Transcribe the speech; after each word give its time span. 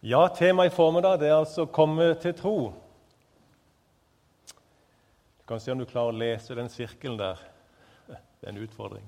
Ja, 0.00 0.28
temaet 0.28 0.72
i 0.72 0.74
formiddag 0.76 1.22
er 1.26 1.34
altså 1.34 1.64
'komme 1.66 2.14
til 2.14 2.32
tro'. 2.32 2.72
Du 5.38 5.44
kan 5.48 5.60
se 5.60 5.72
om 5.72 5.78
du 5.78 5.84
klarer 5.84 6.12
å 6.12 6.18
lese 6.18 6.54
den 6.54 6.68
sirkelen 6.68 7.18
der. 7.18 7.34
Det 8.06 8.16
er 8.46 8.48
en 8.48 8.62
utfordring. 8.62 9.02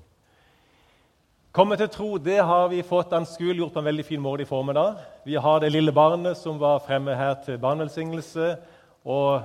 Komme 1.53 1.77
til 1.77 1.89
tro 1.89 2.19
det 2.19 2.45
har 2.45 2.69
vi 2.69 2.83
fått 2.83 3.13
anskueliggjort 3.13 3.73
på 3.73 3.79
en 3.79 3.85
veldig 3.85 4.05
fin 4.05 4.21
måte 4.21 4.43
i 4.43 4.45
formiddag. 4.45 4.97
Vi 5.25 5.35
har 5.35 5.61
det 5.61 5.73
lille 5.73 5.93
barnet 5.93 6.37
som 6.37 6.59
var 6.59 6.79
fremme 6.79 7.15
her 7.15 7.35
til 7.45 7.59
barnevelsignelse, 7.59 8.57
og 9.05 9.43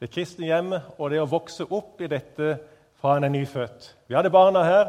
det 0.00 0.10
kristne 0.10 0.46
hjemmet, 0.46 0.82
og 0.98 1.10
det 1.10 1.20
å 1.20 1.30
vokse 1.30 1.64
opp 1.70 2.00
i 2.00 2.06
dette 2.06 2.58
fra 3.00 3.16
en 3.16 3.24
er 3.24 3.28
nyfødt. 3.28 3.96
Vi 4.08 4.14
hadde 4.14 4.30
barna 4.30 4.62
her, 4.62 4.84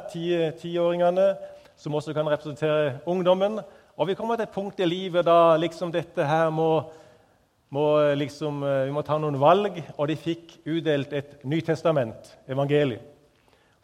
tiåringene, 0.60 1.38
som 1.78 1.96
også 1.96 2.14
kan 2.14 2.28
representere 2.28 3.00
ungdommen. 3.06 3.62
Og 3.98 4.08
vi 4.08 4.16
kommer 4.18 4.36
til 4.36 4.48
et 4.48 4.54
punkt 4.54 4.80
i 4.82 4.86
livet 4.90 5.26
da 5.26 5.56
liksom 5.62 5.92
dette 5.94 6.26
her 6.26 6.50
må, 6.50 6.90
må 7.70 8.14
liksom, 8.18 8.64
eh, 8.64 8.86
Vi 8.88 8.92
må 8.92 9.02
ta 9.02 9.18
noen 9.18 9.40
valg, 9.40 9.84
og 9.98 10.08
de 10.08 10.16
fikk 10.16 10.58
utdelt 10.66 11.14
et 11.14 11.44
Nytestament, 11.46 12.38
evangeliet. 12.50 13.02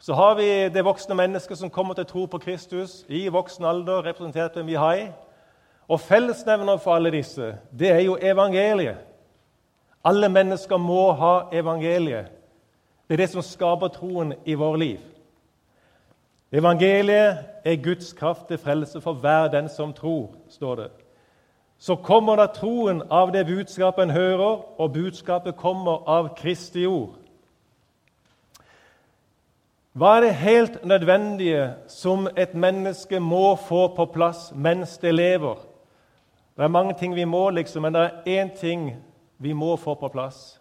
Så 0.00 0.14
har 0.14 0.34
vi 0.34 0.68
det 0.68 0.84
voksne 0.84 1.14
mennesket 1.14 1.58
som 1.58 1.70
kommer 1.70 1.94
til 1.94 2.06
tro 2.06 2.24
på 2.26 2.38
Kristus 2.38 3.04
i 3.08 3.28
voksen 3.28 3.64
alder, 3.64 4.02
representert 4.02 4.56
ved 4.56 4.64
Mihai. 4.64 5.12
Og 5.88 6.00
fellesnevner 6.00 6.76
for 6.76 6.94
alle 6.94 7.10
disse, 7.10 7.58
det 7.78 7.90
er 7.90 8.00
jo 8.00 8.16
evangeliet. 8.16 8.96
Alle 10.04 10.28
mennesker 10.28 10.76
må 10.76 11.12
ha 11.12 11.50
evangeliet. 11.52 12.32
Det 13.08 13.14
er 13.14 13.16
det 13.16 13.30
som 13.30 13.42
skaper 13.42 13.88
troen 13.88 14.32
i 14.46 14.54
vårt 14.54 14.78
liv. 14.78 14.98
Evangeliet 16.52 17.38
er 17.64 17.82
Guds 17.82 18.12
kraft 18.12 18.48
til 18.48 18.58
frelse 18.58 19.00
for 19.00 19.12
hver 19.12 19.48
den 19.48 19.68
som 19.68 19.92
tror, 19.92 20.34
står 20.48 20.74
det. 20.74 20.90
Så 21.78 21.94
kommer 21.94 22.36
da 22.36 22.46
troen 22.46 23.02
av 23.10 23.30
det 23.32 23.46
budskapet 23.46 24.02
en 24.02 24.10
hører, 24.10 24.80
og 24.80 24.92
budskapet 24.92 25.56
kommer 25.56 26.08
av 26.08 26.34
Kristi 26.36 26.84
ord. 26.86 27.14
Hva 29.92 30.16
er 30.16 30.20
det 30.20 30.34
helt 30.34 30.84
nødvendige 30.84 31.74
som 31.88 32.28
et 32.36 32.54
menneske 32.54 33.20
må 33.20 33.56
få 33.56 33.88
på 33.96 34.06
plass 34.14 34.52
mens 34.54 34.98
det 34.98 35.14
lever? 35.14 35.56
Det 36.56 36.64
er 36.64 36.68
mange 36.68 36.94
ting 36.98 37.14
vi 37.14 37.24
må, 37.24 37.50
liksom, 37.50 37.82
men 37.82 37.94
det 37.94 38.02
er 38.02 38.42
én 38.42 38.52
ting 38.60 38.96
vi 39.38 39.52
må 39.52 39.76
få 39.76 39.94
på 39.94 40.08
plass. 40.08 40.60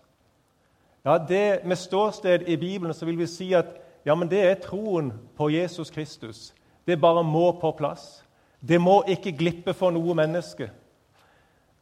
Ja, 1.06 1.18
det 1.18 1.66
Med 1.66 1.76
ståsted 1.76 2.48
i 2.48 2.56
Bibelen 2.56 2.94
så 2.94 3.06
vil 3.06 3.18
vi 3.18 3.28
si 3.28 3.54
at 3.54 3.66
ja, 4.06 4.16
men 4.16 4.30
det 4.30 4.40
er 4.44 4.62
troen 4.64 5.12
på 5.38 5.50
Jesus 5.50 5.90
Kristus. 5.90 6.54
Det 6.86 7.02
bare 7.02 7.24
må 7.24 7.52
på 7.52 7.72
plass. 7.72 8.24
Det 8.60 8.82
må 8.82 9.04
ikke 9.08 9.36
glippe 9.38 9.74
for 9.74 9.92
noe 9.92 10.16
menneske. 10.16 10.70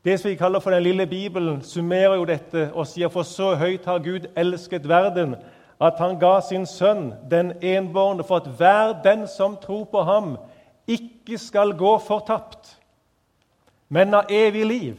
Det 0.05 0.19
som 0.19 0.29
vi 0.29 0.35
kaller 0.35 0.59
for 0.59 0.71
Den 0.71 0.83
lille 0.83 1.07
Bibelen, 1.07 1.61
summerer 1.61 2.15
jo 2.15 2.25
dette 2.25 2.69
og 2.73 2.87
sier 2.87 3.09
for 3.09 3.23
så 3.27 3.55
høyt 3.55 3.85
har 3.85 3.99
Gud 3.99 4.27
elsket 4.35 4.87
verden, 4.87 5.35
at 5.81 5.99
han 5.99 6.19
ga 6.19 6.39
sin 6.41 6.65
sønn, 6.65 7.13
den 7.29 7.51
enbårne, 7.61 8.23
for 8.23 8.37
at 8.37 8.47
hver 8.57 8.93
den 9.03 9.27
som 9.27 9.57
tror 9.61 9.83
på 9.85 10.01
ham, 10.01 10.37
ikke 10.87 11.37
skal 11.37 11.73
gå 11.77 11.97
fortapt, 11.99 12.77
men 13.89 14.13
av 14.13 14.31
evig 14.31 14.65
liv. 14.65 14.95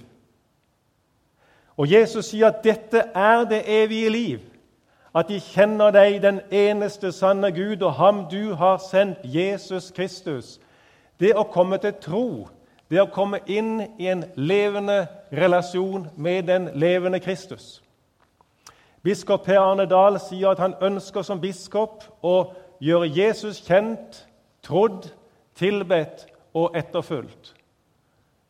Og 1.76 1.90
Jesus 1.92 2.30
sier 2.30 2.50
at 2.50 2.62
dette 2.64 3.02
er 3.14 3.44
det 3.48 3.62
evige 3.66 4.10
liv 4.10 4.38
at 5.14 5.28
de 5.28 5.40
kjenner 5.40 5.90
deg, 5.90 6.20
den 6.22 6.40
eneste 6.50 7.12
sanne 7.12 7.52
Gud, 7.52 7.82
og 7.82 7.92
ham 7.94 8.24
du 8.30 8.54
har 8.54 8.78
sendt, 8.90 9.18
Jesus 9.24 9.90
Kristus. 9.96 10.58
Det 11.20 11.32
å 11.34 11.46
komme 11.48 11.78
til 11.82 11.94
tro, 12.00 12.28
det 12.90 13.00
å 13.02 13.10
komme 13.12 13.40
inn 13.46 13.80
i 13.98 14.08
en 14.08 14.24
levende 14.36 15.06
relasjon 15.32 16.08
med 16.16 16.48
den 16.48 16.70
levende 16.74 17.20
Kristus. 17.20 17.82
Biskop 19.02 19.44
Per 19.46 19.60
Arne 19.60 19.86
Dahl 19.88 20.18
sier 20.20 20.52
at 20.52 20.62
han 20.62 20.74
ønsker 20.82 21.22
som 21.22 21.40
biskop 21.40 22.04
å 22.22 22.52
gjøre 22.80 23.08
Jesus 23.14 23.60
kjent, 23.66 24.24
trodd, 24.62 25.08
tilbedt 25.58 26.26
og 26.54 26.76
etterfulgt. 26.76 27.54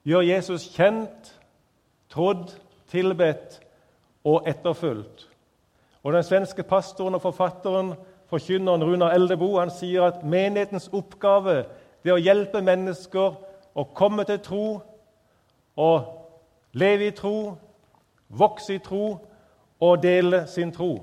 Gjør 0.09 0.25
Jesus 0.25 0.69
kjent, 0.73 1.35
trodd, 2.11 2.55
tilbedt 2.91 3.61
og 4.25 4.49
etterfulgt. 4.49 5.28
Og 6.03 6.13
Den 6.13 6.23
svenske 6.23 6.63
pastoren 6.63 7.15
og 7.15 7.23
forfatteren 7.23 7.95
forkynneren 8.29 8.85
Runar 8.85 9.15
Eldebo 9.17 9.59
han 9.59 9.71
sier 9.73 10.09
at 10.09 10.25
menighetens 10.25 10.91
oppgave 10.93 11.65
er 12.05 12.15
å 12.15 12.21
hjelpe 12.21 12.63
mennesker 12.65 13.37
å 13.79 13.85
komme 13.97 14.25
til 14.29 14.41
tro 14.45 14.67
og 15.79 16.07
leve 16.73 17.09
i 17.09 17.17
tro, 17.17 17.57
vokse 18.29 18.77
i 18.77 18.83
tro 18.85 19.19
og 19.81 20.03
dele 20.03 20.47
sin 20.51 20.73
tro. 20.73 20.99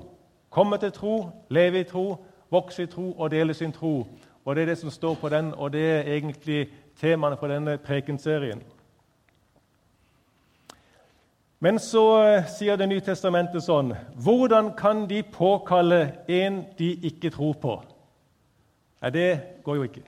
Komme 0.50 0.78
til 0.78 0.92
tro, 0.92 1.16
leve 1.50 1.82
i 1.82 1.88
tro, 1.88 2.06
vokse 2.50 2.86
i 2.86 2.90
tro 2.90 3.12
og 3.12 3.30
dele 3.30 3.54
sin 3.54 3.72
tro. 3.72 4.06
Og 4.44 4.54
Det 4.54 4.62
er 4.62 4.66
det 4.66 4.78
som 4.78 4.90
står 4.90 5.14
på 5.14 5.28
den, 5.28 5.54
og 5.54 5.72
det 5.72 5.82
er 5.90 6.12
egentlig 6.14 6.68
temaene 7.00 7.36
for 7.36 7.48
denne 7.48 7.78
prekenserien. 7.78 8.62
Men 11.58 11.78
så 11.80 12.04
eh, 12.22 12.48
sier 12.52 12.76
Det 12.76 12.88
nye 12.90 13.04
testamentet 13.04 13.64
sånn 13.64 13.94
Hvordan 14.20 14.74
kan 14.76 15.06
de 15.08 15.22
påkalle 15.22 16.02
en 16.28 16.64
de 16.78 16.90
ikke 17.08 17.32
tror 17.32 17.56
på? 17.62 17.78
Nei, 19.02 19.10
det 19.12 19.30
går 19.64 19.76
jo 19.76 19.86
ikke. 19.86 20.04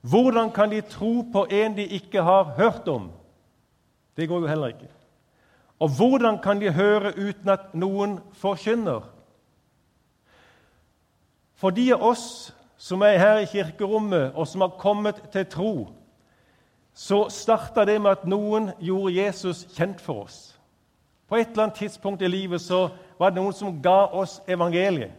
Hvordan 0.00 0.48
kan 0.52 0.70
de 0.72 0.80
tro 0.88 1.20
på 1.32 1.44
en 1.52 1.76
de 1.76 1.84
ikke 1.98 2.22
har 2.24 2.54
hørt 2.56 2.88
om? 2.88 3.10
Det 4.16 4.28
går 4.28 4.40
jo 4.40 4.48
heller 4.48 4.72
ikke. 4.72 4.88
Og 5.80 5.92
hvordan 5.96 6.38
kan 6.42 6.60
de 6.60 6.72
høre 6.72 7.12
uten 7.16 7.52
at 7.52 7.74
noen 7.76 8.18
forkynner? 8.36 9.04
For 11.60 11.76
de 11.76 11.90
av 11.92 12.02
oss 12.08 12.26
som 12.80 13.04
er 13.04 13.20
her 13.20 13.42
i 13.42 13.48
kirkerommet, 13.48 14.32
og 14.34 14.48
som 14.48 14.64
har 14.64 14.78
kommet 14.80 15.20
til 15.32 15.44
tro, 15.52 15.72
så 16.94 17.28
starta 17.30 17.84
det 17.84 18.00
med 18.00 18.10
at 18.10 18.26
noen 18.28 18.70
gjorde 18.80 19.14
Jesus 19.14 19.66
kjent 19.76 20.00
for 20.00 20.26
oss. 20.26 20.38
På 21.28 21.36
et 21.38 21.52
eller 21.52 21.68
annet 21.68 21.78
tidspunkt 21.78 22.22
i 22.22 22.28
livet 22.28 22.60
så 22.60 22.88
var 23.18 23.30
det 23.30 23.38
noen 23.38 23.54
som 23.54 23.76
ga 23.82 24.10
oss 24.12 24.40
evangeliet. 24.48 25.12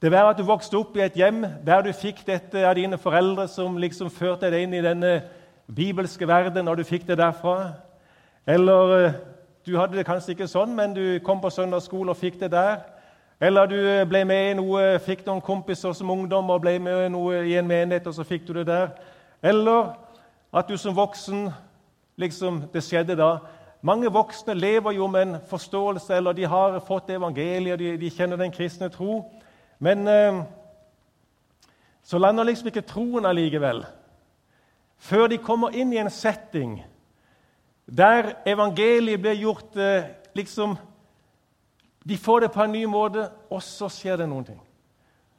Det 0.00 0.10
var 0.12 0.30
at 0.30 0.38
du 0.38 0.46
vokste 0.48 0.78
opp 0.78 0.94
i 0.96 1.02
et 1.04 1.16
hjem 1.16 1.42
der 1.64 1.82
du 1.84 1.90
fikk 1.92 2.22
dette 2.26 2.62
av 2.64 2.74
dine 2.76 2.96
foreldre, 2.98 3.44
som 3.48 3.76
liksom 3.76 4.08
førte 4.10 4.48
deg 4.48 4.64
inn 4.64 4.76
i 4.78 4.84
denne 4.84 5.10
bibelske 5.68 6.28
verden, 6.28 6.68
og 6.68 6.78
du 6.78 6.84
fikk 6.88 7.04
det 7.08 7.18
derfra. 7.20 7.72
Eller 8.48 8.94
eh, 8.96 9.18
du 9.66 9.76
hadde 9.76 9.98
det 9.98 10.06
kanskje 10.08 10.32
ikke 10.32 10.48
sånn, 10.48 10.72
men 10.76 10.96
du 10.96 11.20
kom 11.24 11.40
på 11.40 11.50
søndagsskole 11.52 12.14
og 12.14 12.16
fikk 12.16 12.40
det 12.40 12.48
der. 12.54 12.80
Eller 13.40 13.68
du 13.68 13.76
eh, 13.76 14.06
ble 14.08 14.24
med 14.24 14.50
i 14.50 14.56
noe, 14.56 14.98
fikk 15.04 15.26
noen 15.26 15.44
kompiser 15.44 15.92
som 15.96 16.12
ungdom 16.12 16.48
og 16.52 16.64
ble 16.64 16.78
med 16.80 17.06
i 17.06 17.12
noe 17.12 17.44
i 17.44 17.58
en 17.60 17.68
menighet, 17.68 18.08
og 18.08 18.16
så 18.16 18.24
fikk 18.24 18.48
du 18.48 18.54
det 18.56 18.66
der. 18.72 18.94
Eller 19.42 19.92
at 20.52 20.68
du 20.68 20.76
som 20.76 20.96
voksen 20.96 21.50
liksom, 22.16 22.64
Det 22.72 22.82
skjedde 22.84 23.16
da 23.16 23.38
mange 23.82 24.10
voksne 24.12 24.54
lever 24.54 24.92
jo 24.92 25.06
med 25.06 25.22
en 25.22 25.36
forståelse, 25.48 26.16
eller 26.16 26.32
de 26.32 26.44
har 26.44 26.80
fått 26.84 27.10
evangeliet, 27.10 27.78
de, 27.78 27.96
de 27.96 28.10
kjenner 28.10 28.36
den 28.36 28.52
kristne 28.52 28.90
tro. 28.92 29.22
Men 29.78 30.08
eh, 30.08 30.42
så 32.04 32.18
lander 32.18 32.44
liksom 32.44 32.68
ikke 32.68 32.84
troen 32.84 33.24
allikevel. 33.24 33.84
Før 35.00 35.30
de 35.32 35.38
kommer 35.40 35.72
inn 35.72 35.92
i 35.92 36.00
en 36.00 36.12
setting 36.12 36.82
der 37.90 38.34
evangeliet 38.46 39.20
blir 39.20 39.40
gjort 39.40 39.76
eh, 39.76 40.12
liksom 40.34 40.76
De 42.04 42.16
får 42.16 42.40
det 42.40 42.52
på 42.52 42.62
en 42.62 42.72
ny 42.72 42.84
måte, 42.88 43.26
og 43.50 43.62
så 43.62 43.88
skjer 43.92 44.16
det 44.16 44.28
noen 44.28 44.44
ting. 44.44 44.60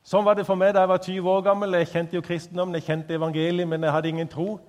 Sånn 0.06 0.26
var 0.26 0.36
det 0.38 0.46
for 0.46 0.56
meg 0.56 0.76
da 0.76 0.84
jeg 0.84 0.92
var 0.92 1.00
20 1.02 1.30
år 1.30 1.42
gammel. 1.42 1.74
Jeg 1.74 1.90
kjente 1.90 2.16
jo 2.16 2.22
kristendommen, 2.22 2.76
jeg 2.78 2.86
kjente 2.86 3.16
evangeliet, 3.18 3.68
men 3.68 3.82
jeg 3.82 3.94
hadde 3.96 4.10
ingen 4.10 4.30
tro 4.30 4.60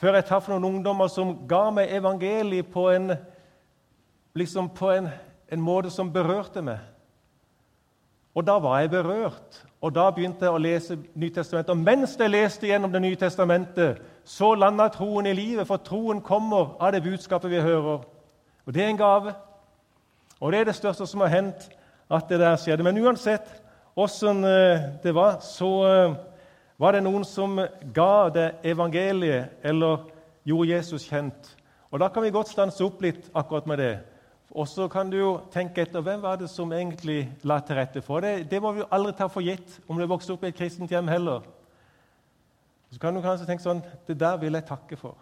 før 0.00 0.18
jeg 0.18 0.26
traff 0.28 0.48
noen 0.50 0.66
ungdommer 0.68 1.10
som 1.12 1.36
ga 1.48 1.68
meg 1.74 1.92
evangeliet 1.94 2.70
på 2.72 2.88
en, 2.92 3.14
liksom 4.34 4.68
på 4.74 4.90
en, 4.90 5.08
en 5.52 5.62
måte 5.62 5.92
som 5.94 6.12
berørte 6.12 6.62
meg. 6.64 6.82
Og 8.34 8.42
da 8.46 8.58
var 8.58 8.80
jeg 8.80 8.90
berørt, 8.90 9.60
og 9.84 9.92
da 9.94 10.08
begynte 10.10 10.46
jeg 10.46 10.54
å 10.56 10.58
lese 10.58 10.96
Nytestamentet. 11.14 11.70
Og 11.70 11.82
mens 11.86 12.16
jeg 12.18 12.32
leste 12.32 12.66
gjennom 12.66 12.90
Det 12.92 13.02
nye 13.04 13.18
testamentet, 13.20 14.00
så 14.24 14.54
landa 14.56 14.88
troen 14.90 15.28
i 15.30 15.34
livet, 15.36 15.66
for 15.68 15.76
troen 15.76 16.22
kommer 16.24 16.74
av 16.80 16.94
det 16.94 17.02
budskapet 17.04 17.52
vi 17.52 17.60
hører. 17.62 18.02
Og 18.64 18.74
det 18.74 18.82
er 18.82 18.88
en 18.90 18.98
gave. 18.98 19.34
Og 20.40 20.52
det 20.52 20.60
er 20.60 20.70
det 20.70 20.74
største 20.74 21.06
som 21.06 21.20
har 21.20 21.30
hendt, 21.34 21.68
at 22.10 22.28
det 22.28 22.40
der 22.40 22.56
skjedde. 22.56 22.82
Men 22.82 22.98
uansett 23.04 23.46
åssen 23.96 24.44
eh, 24.44 24.88
det 25.02 25.14
var, 25.14 25.38
så 25.44 25.70
eh, 25.86 26.16
var 26.78 26.92
det 26.92 27.04
noen 27.04 27.24
som 27.24 27.60
ga 27.94 28.28
det 28.34 28.48
evangeliet 28.66 29.62
eller 29.62 30.08
gjorde 30.42 30.72
Jesus 30.72 31.06
kjent? 31.06 31.52
Og 31.94 32.00
Da 32.00 32.08
kan 32.08 32.22
vi 32.22 32.30
godt 32.34 32.50
stanse 32.50 32.82
opp 32.84 33.02
litt 33.02 33.30
akkurat 33.34 33.66
med 33.66 33.78
det. 33.78 33.98
Og 34.50 34.68
så 34.68 34.88
kan 34.88 35.10
du 35.10 35.16
jo 35.16 35.30
tenke 35.50 35.82
etter 35.82 36.02
hvem 36.02 36.22
var 36.22 36.36
det 36.36 36.48
som 36.50 36.72
egentlig 36.72 37.28
la 37.42 37.60
til 37.60 37.76
rette 37.76 38.02
for 38.02 38.20
det. 38.20 38.50
Det 38.50 38.60
må 38.62 38.72
vi 38.72 38.82
jo 38.82 38.90
aldri 38.90 39.12
ta 39.12 39.28
for 39.30 39.42
gitt 39.42 39.80
om 39.88 39.98
du 39.98 40.06
vokste 40.06 40.34
opp 40.34 40.44
i 40.44 40.50
et 40.50 40.58
kristent 40.58 40.90
hjem 40.90 41.08
heller. 41.08 41.46
Så 42.90 43.00
kan 43.00 43.14
du 43.14 43.22
kanskje 43.22 43.46
tenke 43.46 43.62
sånn 43.62 43.82
Det 44.06 44.18
der 44.18 44.36
vil 44.38 44.54
jeg 44.54 44.66
takke 44.66 44.96
for. 44.96 45.16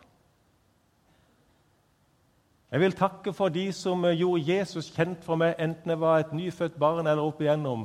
Jeg 2.72 2.80
vil 2.80 2.96
takke 2.96 3.32
for 3.36 3.52
de 3.52 3.66
som 3.76 4.04
eh, 4.08 4.16
gjorde 4.16 4.46
Jesus 4.48 4.88
kjent 4.94 5.24
for 5.24 5.36
meg, 5.36 5.58
enten 5.60 5.92
jeg 5.92 6.00
var 6.00 6.22
et 6.22 6.32
nyfødt 6.32 6.78
barn 6.80 7.04
eller 7.06 7.20
opp 7.20 7.40
igjennom. 7.44 7.84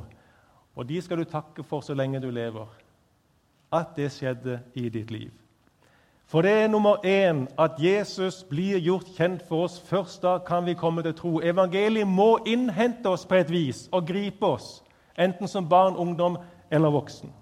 Og 0.76 0.86
de 0.88 1.00
skal 1.04 1.20
du 1.20 1.28
takke 1.28 1.64
for 1.64 1.84
så 1.84 1.96
lenge 1.96 2.22
du 2.24 2.30
lever. 2.32 2.68
At 3.72 3.96
det 3.96 4.12
skjedde 4.12 4.60
i 4.74 4.88
ditt 4.88 5.10
liv. 5.10 5.30
For 6.28 6.42
det 6.42 6.50
er 6.50 6.68
nummer 6.68 6.96
én 7.04 7.46
at 7.58 7.70
Jesus 7.78 8.44
blir 8.44 8.78
gjort 8.78 9.06
kjent 9.16 9.42
for 9.48 9.64
oss. 9.64 9.80
Først 9.80 10.22
da 10.22 10.38
kan 10.38 10.66
vi 10.66 10.74
komme 10.74 11.02
til 11.02 11.14
tro. 11.14 11.40
Evangeliet 11.40 12.08
må 12.08 12.38
innhente 12.46 13.08
oss 13.08 13.24
på 13.26 13.34
et 13.34 13.50
vis 13.50 13.88
og 13.92 14.06
gripe 14.06 14.46
oss, 14.46 14.82
enten 15.18 15.48
som 15.48 15.68
barn, 15.68 15.96
ungdom 15.96 16.36
eller 16.70 16.90
voksen. 16.90 17.32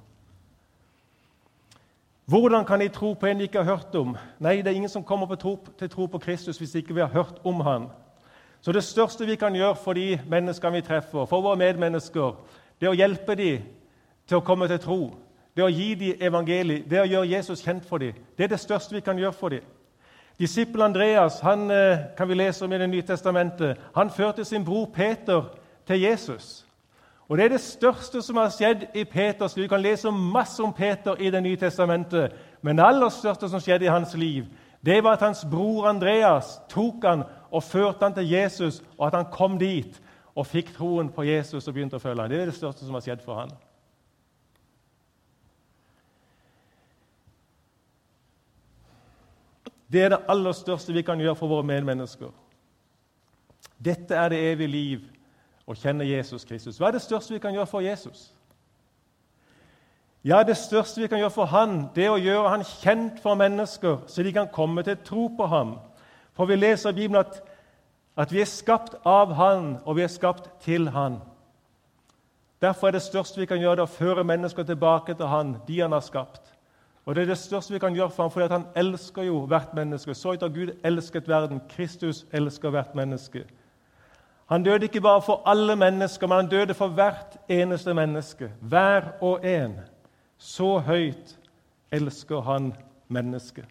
Hvordan 2.26 2.64
kan 2.64 2.80
de 2.80 2.88
tro 2.88 3.12
på 3.14 3.26
en 3.26 3.38
de 3.38 3.42
ikke 3.42 3.62
har 3.62 3.76
hørt 3.76 3.94
om? 3.94 4.16
Nei, 4.38 4.56
det 4.56 4.66
er 4.66 4.78
ingen 4.78 4.90
som 4.90 5.04
kommer 5.04 5.34
tro, 5.34 5.58
til 5.78 5.90
tro 5.90 6.06
på 6.06 6.18
Kristus 6.18 6.58
hvis 6.58 6.74
ikke 6.74 6.94
vi 6.94 7.00
har 7.00 7.10
hørt 7.10 7.38
om 7.44 7.60
han. 7.60 7.86
Så 8.60 8.72
det 8.72 8.84
største 8.84 9.26
vi 9.26 9.34
kan 9.34 9.54
gjøre 9.54 9.76
for 9.76 9.92
de 9.92 10.20
menneskene 10.26 10.72
vi 10.72 10.86
treffer, 10.86 11.24
for 11.24 11.42
våre 11.42 11.56
medmennesker, 11.56 12.34
det 12.80 12.86
er 12.86 12.94
å 12.94 12.98
hjelpe 12.98 13.34
dem 13.34 13.62
til 14.26 14.38
å 14.38 14.46
komme 14.46 14.68
til 14.68 14.78
tro 14.78 15.00
det 15.56 15.64
å 15.64 15.72
gi 15.72 15.94
dem 15.96 16.20
evangeliet, 16.20 16.84
det 16.90 17.00
å 17.00 17.08
gjøre 17.08 17.30
Jesus 17.30 17.62
kjent 17.64 17.86
for 17.88 18.02
dem, 18.02 18.12
det 18.36 18.44
er 18.44 18.52
det 18.52 18.60
største 18.60 18.94
vi 18.94 19.00
kan 19.04 19.18
gjøre 19.18 19.36
for 19.36 19.54
dem. 19.54 19.64
Disippelen 20.36 20.90
Andreas 20.90 21.40
han 21.40 21.70
eh, 21.70 22.12
kan 22.16 22.28
vi 22.28 22.36
lese 22.36 22.64
om 22.64 22.72
i 22.72 22.78
Det 22.78 22.88
nye 22.90 23.02
testamentet. 23.02 23.78
Han 23.94 24.10
førte 24.10 24.44
sin 24.44 24.64
bror 24.64 24.90
Peter 24.92 25.48
til 25.86 26.00
Jesus. 26.00 26.66
Og 27.28 27.38
Det 27.38 27.44
er 27.44 27.48
det 27.48 27.60
største 27.60 28.22
som 28.22 28.36
har 28.36 28.52
skjedd 28.52 28.84
i 28.94 29.04
Peters 29.04 29.56
liv. 29.56 29.64
Vi 29.64 29.68
kan 29.68 29.82
lese 29.82 30.10
masse 30.10 30.62
om 30.62 30.72
Peter 30.72 31.16
i 31.18 31.30
Det 31.30 31.42
nye 31.42 31.56
testamentet, 31.56 32.32
men 32.62 32.76
det 32.76 32.84
aller 32.84 33.08
største 33.08 33.48
som 33.48 33.60
skjedde 33.60 33.84
i 33.84 33.94
hans 33.94 34.14
liv, 34.14 34.44
det 34.84 35.02
var 35.04 35.16
at 35.16 35.24
hans 35.24 35.44
bror 35.50 35.88
Andreas 35.88 36.60
tok 36.68 37.04
han 37.04 37.24
og 37.50 37.62
førte 37.62 38.04
han 38.04 38.14
til 38.14 38.28
Jesus, 38.28 38.82
og 38.98 39.06
at 39.06 39.14
han 39.14 39.32
kom 39.32 39.58
dit 39.58 40.02
og 40.36 40.46
fikk 40.46 40.74
troen 40.76 41.08
på 41.08 41.24
Jesus 41.24 41.66
og 41.66 41.74
begynte 41.74 41.96
å 41.96 42.02
følge 42.02 42.22
ham. 42.22 42.30
Det 42.30 42.40
er 42.40 42.52
det 42.52 42.58
største 42.60 42.84
som 42.84 42.94
har 42.94 43.02
skjedd 43.02 43.24
for 43.24 43.40
han. 43.40 43.50
Det 49.92 50.02
er 50.02 50.08
det 50.08 50.24
aller 50.28 50.52
største 50.52 50.92
vi 50.92 51.02
kan 51.02 51.20
gjøre 51.20 51.36
for 51.38 51.50
våre 51.50 51.66
medmennesker. 51.66 52.32
Dette 53.84 54.14
er 54.14 54.32
det 54.32 54.40
evige 54.52 54.72
liv, 54.72 55.04
å 55.66 55.74
kjenne 55.74 56.06
Jesus 56.06 56.44
Kristus. 56.46 56.78
Hva 56.78 56.88
er 56.88 56.96
det 56.96 57.02
største 57.02 57.34
vi 57.34 57.42
kan 57.42 57.54
gjøre 57.54 57.66
for 57.66 57.84
Jesus? 57.84 58.32
Ja, 60.26 60.42
Det 60.42 60.56
største 60.56 61.00
vi 61.00 61.06
kan 61.06 61.18
gjøre 61.18 61.30
for 61.30 61.46
han, 61.46 61.88
det 61.94 62.04
er 62.04 62.10
å 62.10 62.18
gjøre 62.18 62.48
han 62.50 62.64
kjent 62.66 63.20
for 63.22 63.38
mennesker, 63.38 64.00
så 64.06 64.22
de 64.22 64.32
kan 64.32 64.48
komme 64.50 64.82
til 64.82 64.96
tro 65.04 65.28
på 65.28 65.46
ham. 65.46 65.76
For 66.34 66.46
vi 66.46 66.56
leser 66.56 66.90
i 66.90 66.96
Bibelen 66.98 67.20
at, 67.20 67.38
at 68.16 68.32
vi 68.32 68.40
er 68.40 68.50
skapt 68.50 68.96
av 69.06 69.36
han, 69.38 69.76
og 69.84 69.96
vi 69.96 70.02
er 70.02 70.10
skapt 70.10 70.50
til 70.64 70.88
han. 70.90 71.20
Derfor 72.60 72.88
er 72.88 72.96
det 72.96 73.04
største 73.06 73.38
vi 73.38 73.46
kan 73.46 73.60
gjøre, 73.60 73.76
det 73.76 73.86
å 73.86 73.96
føre 74.00 74.24
mennesker 74.26 74.66
tilbake 74.66 75.14
til 75.14 75.30
han, 75.30 75.56
de 75.68 75.80
han 75.80 75.94
har 75.94 76.02
skapt. 76.02 76.55
Og 77.06 77.14
Det 77.14 77.22
er 77.22 77.26
det 77.26 77.38
største 77.38 77.72
vi 77.72 77.78
kan 77.78 77.94
gjøre 77.94 78.10
for 78.10 78.22
ham, 78.22 78.30
fordi 78.30 78.46
han 78.52 78.64
elsker 78.76 79.22
jo 79.22 79.44
hvert 79.46 79.74
menneske. 79.74 80.14
Så 80.14 80.32
ut 80.32 80.42
av 80.42 80.54
Gud 80.54 80.72
elsket 80.84 81.28
verden. 81.28 81.60
Kristus 81.68 82.26
elsker 82.32 82.70
hvert 82.70 82.94
menneske. 82.94 83.44
Han 84.46 84.62
døde 84.62 84.84
ikke 84.84 85.00
bare 85.00 85.22
for 85.22 85.42
alle 85.46 85.76
mennesker, 85.76 86.26
men 86.26 86.36
han 86.36 86.48
døde 86.48 86.74
for 86.74 86.88
hvert 86.88 87.38
eneste 87.48 87.94
menneske. 87.94 88.50
Hver 88.60 89.02
og 89.20 89.46
en. 89.46 89.80
Så 90.38 90.78
høyt 90.78 91.38
elsker 91.92 92.40
han 92.40 92.74
mennesket. 93.08 93.64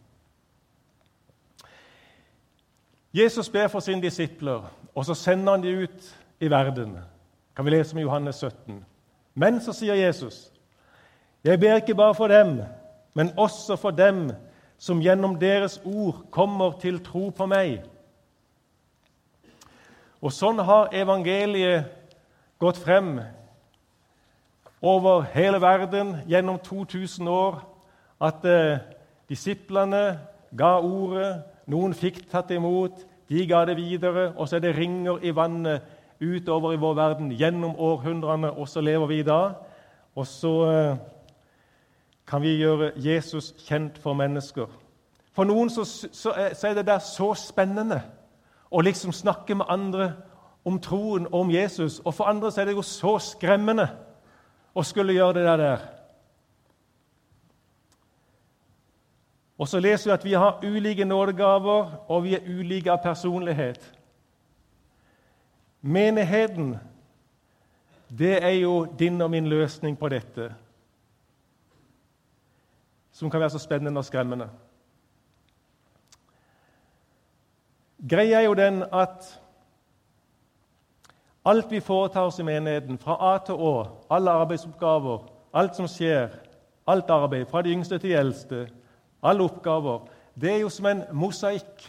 Jesus 3.14 3.50
ber 3.50 3.68
for 3.68 3.80
sine 3.80 4.02
disipler, 4.02 4.72
og 4.96 5.06
så 5.06 5.14
sender 5.14 5.52
han 5.52 5.64
dem 5.64 5.84
ut 5.84 6.18
i 6.40 6.50
verden. 6.50 6.98
Kan 7.56 7.66
vi 7.66 7.70
lese 7.70 7.96
om 7.96 8.00
Johannes 8.00 8.36
17. 8.36 8.86
Men 9.34 9.62
så 9.62 9.74
sier 9.74 9.94
Jesus, 9.94 10.52
'Jeg 11.44 11.60
ber 11.60 11.76
ikke 11.76 11.96
bare 11.96 12.16
for 12.16 12.28
dem' 12.28 12.62
men 13.16 13.32
også 13.40 13.78
for 13.80 13.96
dem 13.96 14.28
som 14.78 15.00
gjennom 15.02 15.38
deres 15.40 15.80
ord 15.86 16.26
kommer 16.32 16.76
til 16.82 17.00
tro 17.04 17.30
på 17.32 17.48
meg. 17.48 17.80
Og 20.20 20.34
sånn 20.34 20.60
har 20.68 20.92
evangeliet 20.96 21.88
gått 22.60 22.80
frem 22.82 23.20
over 24.86 25.26
hele 25.34 25.62
verden 25.64 26.16
gjennom 26.28 26.60
2000 26.60 27.30
år. 27.32 27.62
At 28.22 28.46
eh, 28.48 28.84
disiplene 29.30 30.20
ga 30.56 30.76
ordet, 30.80 31.44
noen 31.72 31.96
fikk 31.98 32.24
tatt 32.32 32.52
imot, 32.56 33.04
de 33.30 33.46
ga 33.50 33.64
det 33.66 33.78
videre, 33.80 34.32
og 34.36 34.48
så 34.48 34.60
er 34.60 34.68
det 34.68 34.76
ringer 34.78 35.24
i 35.26 35.34
vannet 35.36 35.84
utover 36.22 36.76
i 36.76 36.80
vår 36.80 36.94
verden 36.96 37.32
gjennom 37.36 37.76
århundrene, 37.76 38.52
og 38.54 38.70
så 38.70 38.84
lever 38.86 39.10
vi 39.10 39.20
i 39.20 39.28
dag. 39.28 39.56
Og 40.16 40.28
så 40.30 40.54
eh, 40.70 40.98
kan 42.28 42.42
vi 42.42 42.56
gjøre 42.58 42.92
Jesus 42.96 43.54
kjent 43.68 43.98
for 44.02 44.18
mennesker. 44.18 44.70
For 45.36 45.44
noen 45.44 45.70
så, 45.70 45.84
så, 45.86 46.32
så, 46.54 46.68
er 46.68 46.74
det 46.74 46.88
der 46.88 47.00
så 47.04 47.34
spennende 47.38 48.00
å 48.72 48.82
liksom 48.82 49.14
snakke 49.14 49.56
med 49.56 49.70
andre 49.70 50.14
om 50.66 50.80
troen 50.82 51.28
og 51.28 51.42
om 51.46 51.52
Jesus. 51.52 52.00
Og 52.06 52.16
for 52.16 52.32
andre 52.32 52.52
så 52.52 52.62
er 52.62 52.70
det 52.70 52.78
jo 52.78 52.86
så 52.88 53.18
skremmende 53.22 53.90
å 54.76 54.84
skulle 54.84 55.14
gjøre 55.14 55.38
det 55.38 55.58
der. 55.60 55.86
Og 59.56 59.70
så 59.72 59.80
leser 59.80 60.10
vi 60.10 60.16
at 60.16 60.26
vi 60.26 60.34
har 60.34 60.64
ulike 60.64 61.06
nådegaver, 61.06 61.94
og 62.12 62.24
vi 62.24 62.34
er 62.36 62.48
ulike 62.48 62.92
av 62.92 63.04
personlighet. 63.04 63.80
Menigheten, 65.82 66.76
det 68.10 68.44
er 68.44 68.58
jo 68.58 68.86
din 69.00 69.22
og 69.22 69.32
min 69.32 69.48
løsning 69.48 69.96
på 70.00 70.10
dette 70.12 70.52
som 73.16 73.30
kan 73.32 73.40
være 73.40 73.50
så 73.50 73.60
spennende 73.60 74.00
og 74.00 74.06
skremmende. 74.06 74.50
Greia 78.10 78.42
er 78.42 78.42
jo 78.46 78.54
den 78.54 78.84
at 78.94 79.42
alt 81.46 81.72
vi 81.72 81.80
foretar 81.80 82.28
oss 82.28 82.40
i 82.40 82.44
menigheten, 82.44 82.98
fra 83.00 83.16
A 83.34 83.38
til 83.46 83.56
Å, 83.56 83.72
alle 84.12 84.34
arbeidsoppgaver, 84.36 85.30
alt 85.56 85.78
som 85.78 85.88
skjer, 85.88 86.34
alt 86.88 87.10
arbeid, 87.10 87.46
fra 87.48 87.62
de 87.64 87.72
yngste 87.72 88.02
til 88.02 88.10
de 88.10 88.20
eldste, 88.20 88.66
alle 89.24 89.48
oppgaver, 89.48 90.10
det 90.36 90.52
er 90.52 90.60
jo 90.66 90.70
som 90.70 90.90
en 90.92 91.06
mosaikk. 91.16 91.88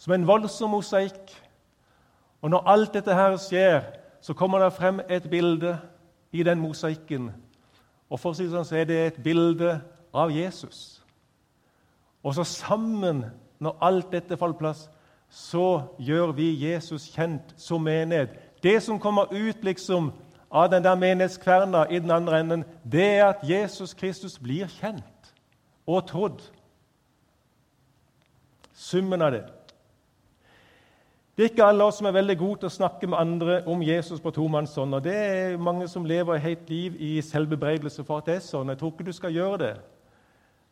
Som 0.00 0.16
en 0.16 0.26
voldsom 0.26 0.72
mosaikk. 0.72 1.34
Og 2.40 2.50
når 2.50 2.72
alt 2.72 2.96
dette 2.96 3.14
her 3.14 3.36
skjer, 3.36 3.84
så 4.24 4.32
kommer 4.34 4.64
det 4.64 4.72
frem 4.72 5.04
et 5.08 5.28
bilde 5.30 5.76
i 6.32 6.42
den 6.46 6.60
mosaikken 6.62 7.28
og 8.10 8.18
for 8.18 8.32
å 8.32 8.36
si 8.36 8.44
det 8.44 8.54
sånn, 8.54 8.66
så 8.66 8.80
er 8.80 8.88
det 8.88 8.98
et 9.00 9.20
bilde 9.22 9.76
av 10.12 10.32
Jesus. 10.34 10.98
Og 12.26 12.34
så 12.34 12.44
sammen, 12.44 13.24
når 13.62 13.76
alt 13.86 14.10
dette 14.12 14.36
faller 14.36 14.58
plass, 14.58 14.88
så 15.30 15.94
gjør 16.02 16.34
vi 16.34 16.50
Jesus 16.58 17.06
kjent 17.14 17.54
som 17.56 17.84
menighet. 17.86 18.34
Det 18.62 18.80
som 18.82 18.98
kommer 19.00 19.30
ut 19.30 19.62
liksom 19.64 20.10
av 20.50 20.72
den 20.72 20.82
der 20.82 20.98
menighetskverna 20.98 21.86
i 21.86 22.00
den 22.02 22.10
andre 22.10 22.40
enden, 22.40 22.64
det 22.82 23.06
er 23.20 23.28
at 23.28 23.46
Jesus 23.46 23.94
Kristus 23.94 24.38
blir 24.38 24.66
kjent 24.80 25.30
og 25.86 26.02
trodd. 26.10 26.42
Summen 28.74 29.22
av 29.22 29.32
det. 29.32 29.44
Det 31.40 31.46
er 31.46 31.52
ikke 31.54 31.64
alle 31.64 31.84
oss 31.88 31.96
som 31.96 32.04
er 32.04 32.12
veldig 32.12 32.34
gode 32.36 32.58
til 32.60 32.68
å 32.68 32.74
snakke 32.74 33.08
med 33.08 33.16
andre 33.16 33.54
om 33.64 33.80
Jesus 33.80 34.20
på 34.20 34.28
tomannshånd. 34.36 34.94
og 34.94 35.04
Det 35.04 35.14
er 35.16 35.54
mange 35.56 35.86
som 35.88 36.04
lever 36.04 36.34
et 36.34 36.42
helt 36.42 36.68
liv 36.68 36.98
i 37.00 37.22
selvbebreidelse 37.24 38.04
for 38.04 38.20
at 38.20 38.26
det 38.28 38.34
er 38.34 38.42
sånn. 38.44 38.68
Jeg 38.68 38.76
tror 38.76 38.90
ikke 38.92 39.06
du 39.06 39.12
skal 39.16 39.32
gjøre 39.32 39.58
det. 39.62 39.70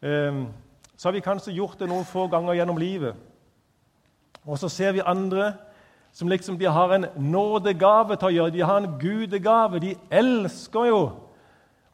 Ehm, 0.04 0.42
så 0.92 1.08
har 1.08 1.14
vi 1.16 1.22
kanskje 1.24 1.54
gjort 1.56 1.80
det 1.80 1.88
noen 1.88 2.04
få 2.04 2.26
ganger 2.28 2.58
gjennom 2.58 2.76
livet. 2.76 3.16
Og 4.44 4.60
så 4.60 4.68
ser 4.68 4.92
vi 4.92 5.00
andre 5.00 5.54
som 6.12 6.28
liksom 6.28 6.58
de 6.60 6.68
har 6.68 6.92
en 6.98 7.06
nådegave 7.16 8.18
til 8.18 8.28
å 8.28 8.34
gjøre. 8.36 8.56
De 8.58 8.60
har 8.60 8.76
en 8.76 8.98
gudegave. 9.00 9.80
De 9.80 9.96
elsker 10.10 10.90
jo. 10.90 11.00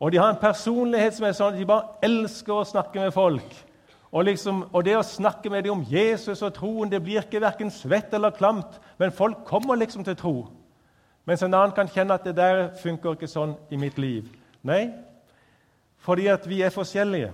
Og 0.00 0.12
de 0.12 0.19
har 0.19 0.35
en 0.35 0.43
personlighet 0.43 1.14
som 1.14 1.28
er 1.28 1.38
sånn 1.38 1.54
at 1.54 1.62
de 1.62 1.71
bare 1.71 1.95
elsker 2.02 2.59
å 2.59 2.66
snakke 2.66 3.07
med 3.07 3.14
folk. 3.14 3.54
Og, 4.14 4.25
liksom, 4.25 4.62
og, 4.73 4.85
det 4.87 4.94
å 4.94 5.02
snakke 5.02 5.50
med 5.50 5.64
dem 5.66 5.73
om 5.75 5.87
Jesus 5.90 6.42
og 6.47 6.52
troen 6.54 6.90
det 6.90 7.00
blir 7.02 7.25
ikke 7.25 7.40
verken 7.42 7.73
svett 7.75 8.12
eller 8.14 8.30
klamt, 8.30 8.76
men 8.99 9.12
folk 9.12 9.40
kommer 9.49 9.75
liksom 9.75 10.04
til 10.06 10.14
tro. 10.16 10.35
Mens 11.26 11.42
en 11.42 11.54
annen 11.54 11.75
kan 11.75 11.90
kjenne 11.90 12.14
at 12.14 12.26
det 12.28 12.37
der 12.38 12.68
funker 12.78 13.16
ikke 13.16 13.30
sånn 13.30 13.56
i 13.75 13.80
mitt 13.80 13.99
liv. 13.99 14.28
Nei, 14.62 14.92
fordi 16.04 16.28
at 16.30 16.47
vi 16.47 16.61
er 16.62 16.71
forskjellige. 16.71 17.33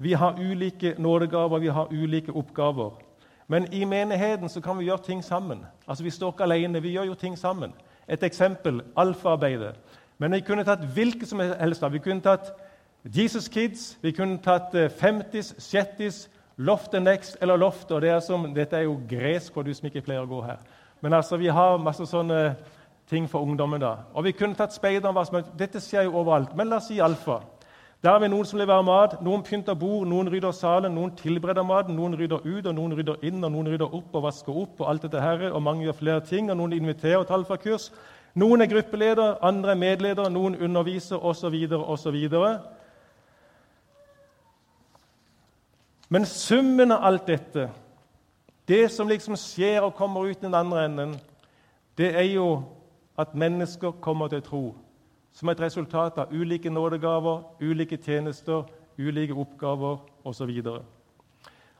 Vi 0.00 0.14
har 0.16 0.40
ulike 0.40 0.94
nådegaver, 0.96 1.60
vi 1.60 1.74
har 1.76 1.92
ulike 1.92 2.32
oppgaver. 2.32 2.96
Men 3.50 3.66
i 3.74 3.84
menigheten 3.84 4.48
så 4.48 4.62
kan 4.64 4.78
vi 4.78 4.86
gjøre 4.88 5.04
ting 5.04 5.20
sammen. 5.24 5.66
Altså 5.86 6.04
Vi 6.04 6.10
står 6.14 6.32
ikke 6.32 6.46
alene, 6.46 6.80
vi 6.80 6.94
gjør 6.94 7.10
jo 7.10 7.14
ting 7.14 7.36
sammen. 7.38 7.74
Et 8.08 8.22
eksempel 8.22 8.80
alfaarbeidet. 8.96 9.74
Men 10.18 10.32
vi 10.32 10.40
kunne 10.40 10.64
tatt 10.64 10.86
hvilket 10.94 11.28
som 11.28 11.40
helst. 11.40 11.84
Vi 11.92 11.98
kunne 11.98 12.24
tatt 12.24 12.54
Jesus 13.04 13.48
Kids, 13.48 13.98
vi 14.02 14.12
kunne 14.12 14.38
tatt 14.44 14.74
50s, 14.74 15.54
60s, 15.58 16.28
Loft 16.60 16.94
and 16.94 17.04
next 17.04 17.36
eller 17.40 17.56
loft, 17.56 17.90
og 17.90 18.02
det 18.02 18.10
er 18.10 18.20
som, 18.20 18.42
Dette 18.54 18.76
er 18.76 18.82
jo 18.84 18.98
gresk 19.08 19.54
for 19.54 19.64
du 19.64 19.72
som 19.72 19.86
ikke 19.88 20.02
pleier 20.04 20.26
å 20.26 20.28
gå 20.28 20.42
her. 20.44 20.58
Men 21.00 21.14
altså, 21.16 21.38
vi 21.40 21.48
har 21.48 21.78
masse 21.80 22.04
sånne 22.04 22.50
ting 23.08 23.28
for 23.28 23.40
ungdommen. 23.40 23.80
da. 23.80 23.94
Og 24.12 24.24
vi 24.24 24.32
kunne 24.32 24.54
tatt 24.54 24.74
speideren. 24.74 25.16
Dette 25.58 25.80
skjer 25.80 26.02
jo 26.02 26.18
overalt. 26.20 26.52
Men 26.56 26.68
la 26.68 26.76
oss 26.76 26.88
si 26.88 26.98
alfa. 27.00 27.38
Der 28.02 28.10
har 28.10 28.20
vi 28.20 28.28
noen 28.28 28.44
som 28.44 28.58
leverer 28.58 28.82
mat, 28.84 29.22
noen 29.22 29.42
pynter 29.42 29.74
bord, 29.74 30.06
noen 30.08 30.28
rydder 30.28 30.52
salen, 30.52 30.94
noen 30.94 31.14
tilbereder 31.16 31.64
maten, 31.64 31.96
noen 31.96 32.16
rydder 32.16 32.44
ut, 32.44 32.66
og 32.66 32.74
noen 32.74 32.92
rydder 32.96 33.24
inn, 33.28 33.44
og 33.44 33.52
noen 33.52 33.68
rydder 33.68 33.96
opp 33.96 34.14
og 34.14 34.22
vasker 34.24 34.56
opp, 34.56 34.80
og 34.80 34.88
alt 34.88 35.02
dette 35.02 35.20
her, 35.20 35.50
og 35.52 35.62
mange 35.62 35.84
gjør 35.84 35.98
flere 35.98 36.20
ting, 36.20 36.50
og 36.50 36.56
noen 36.56 36.72
inviterer 36.72 37.24
til 37.24 37.34
alfakurs. 37.34 37.90
Noen 38.34 38.60
er 38.60 38.70
gruppeleder, 38.72 39.38
andre 39.44 39.72
er 39.72 39.80
medleder, 39.80 40.28
noen 40.28 40.56
underviser 40.60 41.24
osv. 41.24 41.56
osv. 41.80 42.16
Men 46.10 46.26
summen 46.26 46.92
av 46.92 47.04
alt 47.06 47.26
dette, 47.26 47.68
det 48.68 48.88
som 48.90 49.08
liksom 49.08 49.36
skjer 49.38 49.84
og 49.86 49.94
kommer 49.94 50.26
ut 50.26 50.40
den 50.42 50.54
andre 50.54 50.84
enden, 50.84 51.12
det 51.98 52.10
er 52.18 52.26
jo 52.32 52.64
at 53.18 53.34
mennesker 53.34 53.94
kommer 54.02 54.28
til 54.28 54.42
tro 54.42 54.64
som 55.32 55.48
et 55.48 55.60
resultat 55.62 56.18
av 56.18 56.32
ulike 56.34 56.70
nådegaver, 56.70 57.44
ulike 57.62 57.96
tjenester, 57.96 58.64
ulike 58.98 59.34
oppgaver 59.38 60.00
osv. 60.26 60.50
Og, 60.66 60.82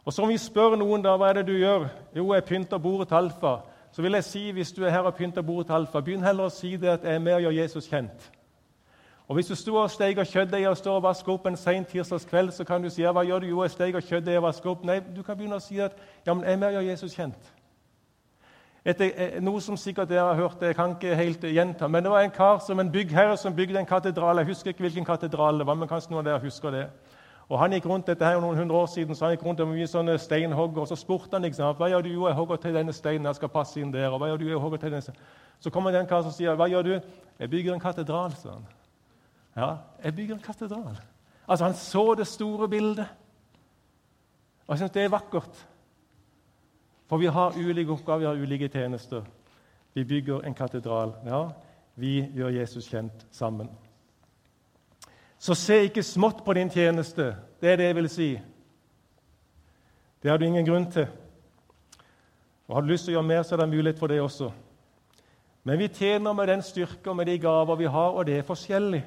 og 0.04 0.12
så 0.12 0.22
om 0.22 0.30
vi 0.30 0.38
spør 0.38 0.78
noen 0.78 1.02
da, 1.02 1.16
hva 1.18 1.32
er 1.32 1.40
det 1.40 1.48
du 1.48 1.56
gjør, 1.58 1.88
jo, 2.14 2.30
jeg 2.34 2.46
pynter 2.46 2.78
bordet 2.78 3.08
til 3.10 3.18
Alfa, 3.18 3.56
så 3.90 4.02
vil 4.02 4.14
jeg 4.14 4.28
si 4.28 4.44
hvis 4.54 4.70
du 4.72 4.84
er 4.84 4.94
her 4.94 5.10
og 5.10 5.16
pynter 5.18 5.42
bordet 5.42 5.66
til 5.72 5.80
Alfa, 5.80 6.04
begynn 6.06 6.22
heller 6.24 6.46
å 6.46 6.54
si 6.54 6.76
det 6.78 6.94
at 6.94 7.04
jeg 7.04 7.18
er 7.18 7.24
med 7.24 7.40
og 7.40 7.48
gjør 7.48 7.58
Jesus 7.64 7.90
kjent. 7.90 8.30
Og 9.30 9.34
Hvis 9.34 9.46
du 9.46 9.54
sto 9.54 9.74
og 9.74 9.90
steker 9.90 10.24
kjøttdeig 10.24 10.68
og 10.68 10.76
står 10.76 10.96
og 10.98 11.02
vasker 11.02 11.32
opp 11.32 11.44
en 11.46 11.56
sen 11.56 11.84
tirsdagskveld, 11.84 12.50
så 12.50 12.64
kan 12.64 12.82
du 12.82 12.88
si 12.90 13.04
ja, 13.04 13.12
hva 13.14 13.22
gjør 13.22 13.44
du? 13.44 13.46
Jo, 13.46 13.60
jeg 13.62 13.70
steker 13.70 14.02
kjøttdeig 14.02 14.40
og 14.40 14.42
vasker 14.42 14.70
opp. 14.72 14.80
Nei, 14.84 14.96
du 15.16 15.20
kan 15.22 15.36
begynne 15.38 15.60
å 15.60 15.62
si 15.62 15.78
at 15.78 15.92
ja, 16.26 16.34
men 16.34 16.42
jeg 16.42 16.56
er 16.56 16.58
med 16.58 16.78
og 16.80 16.88
Jesus 16.88 17.14
kjent. 17.14 17.52
Etter, 18.82 19.12
eh, 19.14 19.36
noe 19.38 19.60
som 19.62 19.76
sikkert 19.78 20.10
dere 20.10 20.24
har 20.32 20.34
hørt, 20.34 20.64
jeg 20.66 20.74
kan 20.74 20.96
ikke 20.96 21.14
helt 21.14 21.46
gjenta, 21.46 21.86
men 21.86 22.02
det 22.02 22.10
var 22.10 22.26
en 22.26 22.34
kar 22.34 22.58
som 22.58 22.82
en 22.82 22.90
byggherre 22.90 23.36
som 23.38 23.54
bygde 23.54 23.78
en 23.78 23.86
katedral. 23.86 24.42
Jeg 24.42 24.50
husker 24.50 24.74
ikke 24.74 24.88
hvilken 24.88 25.06
katedral 25.06 25.62
det 25.62 25.66
var, 25.66 25.78
men 25.78 25.88
kanskje 25.88 26.10
noen 26.10 26.26
av 26.26 26.32
dere 26.32 26.44
husker 26.48 26.74
det. 26.74 26.88
Og 27.48 27.58
Han 27.58 27.70
gikk 27.78 27.86
rundt 27.86 28.10
dette 28.10 28.24
her 28.24 28.40
noen 28.40 28.58
hundre 28.58 28.82
år 28.82 28.90
siden, 28.90 29.14
så 29.14 29.28
han 29.28 29.36
gikk 29.36 29.46
rundt 29.46 29.62
med 29.62 29.76
mye 29.76 29.86
sånne 29.86 30.18
steinhogger. 30.18 30.80
og 30.80 30.88
Så 30.88 30.96
spurte 30.96 31.38
han 31.38 31.42
liksom, 31.46 31.70
hva 31.76 31.86
gjør 31.86 32.02
du? 32.02 32.08
Jo, 32.08 32.26
jeg 32.26 32.34
hogger 32.34 32.56
til 32.56 32.74
denne 32.74 32.92
steinen. 32.92 33.26
jeg 33.26 33.34
skal 33.34 33.48
passe 33.48 33.80
inn 33.80 33.92
der. 33.92 34.10
og 34.10 34.18
hva 34.18 34.26
gjør 34.26 34.42
du? 34.42 34.48
Jeg 34.48 34.58
hogger 34.58 34.78
til 34.78 34.90
denne 34.90 35.14
Så 35.60 35.70
kommer 35.70 35.90
det 35.90 36.00
en 36.00 36.06
kar 36.06 36.22
som 36.22 36.32
sier, 36.32 36.54
hva 36.54 36.66
gjør 36.66 36.82
du? 36.82 37.00
Jeg 37.38 37.50
bygger 37.50 37.74
en 37.74 37.80
katedral, 37.80 38.34
sa 38.34 38.48
han. 38.48 38.79
Ja, 39.56 39.76
jeg 40.04 40.14
bygger 40.14 40.34
en 40.34 40.42
katedral. 40.42 41.00
Altså, 41.48 41.64
Han 41.64 41.74
så 41.74 42.14
det 42.14 42.26
store 42.26 42.68
bildet. 42.68 43.06
Og 44.66 44.74
jeg 44.74 44.78
syns 44.78 44.90
det 44.90 45.02
er 45.02 45.08
vakkert. 45.08 45.66
For 47.08 47.16
vi 47.16 47.26
har 47.26 47.56
ulike 47.58 47.90
oppgaver, 47.92 48.18
vi 48.18 48.26
har 48.26 48.42
ulike 48.42 48.68
tjenester. 48.68 49.24
Vi 49.94 50.04
bygger 50.04 50.40
en 50.40 50.54
katedral. 50.54 51.12
Ja, 51.26 51.48
vi 51.96 52.28
gjør 52.34 52.48
Jesus 52.48 52.86
kjent 52.86 53.26
sammen. 53.30 53.70
Så 55.38 55.54
se 55.54 55.82
ikke 55.82 56.02
smått 56.02 56.44
på 56.44 56.54
din 56.54 56.70
tjeneste. 56.70 57.34
Det 57.60 57.72
er 57.72 57.76
det 57.76 57.84
jeg 57.84 57.96
vil 57.96 58.08
si. 58.08 58.40
Det 60.22 60.30
har 60.30 60.38
du 60.38 60.44
ingen 60.44 60.66
grunn 60.66 60.90
til. 60.92 61.06
Og 62.68 62.76
Har 62.76 62.80
du 62.80 62.88
lyst 62.92 63.04
til 63.04 63.14
å 63.14 63.18
gjøre 63.18 63.26
mer, 63.26 63.42
så 63.42 63.54
er 63.54 63.58
det 63.58 63.68
mulighet 63.68 63.98
for 63.98 64.06
det 64.06 64.20
også. 64.20 64.52
Men 65.64 65.78
vi 65.78 65.88
tjener 65.88 66.32
med 66.32 66.48
den 66.48 66.62
styrke 66.62 67.10
og 67.10 67.16
med 67.16 67.26
de 67.26 67.38
gaver 67.38 67.76
vi 67.76 67.84
har, 67.84 68.10
og 68.10 68.26
det 68.26 68.38
er 68.38 68.46
forskjellig. 68.46 69.02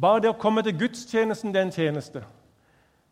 Bare 0.00 0.20
det 0.20 0.30
å 0.30 0.38
komme 0.38 0.62
til 0.62 0.78
gudstjenesten 0.78 1.52
det 1.52 1.60
er 1.60 1.66
en 1.66 1.74
tjeneste. 1.74 2.22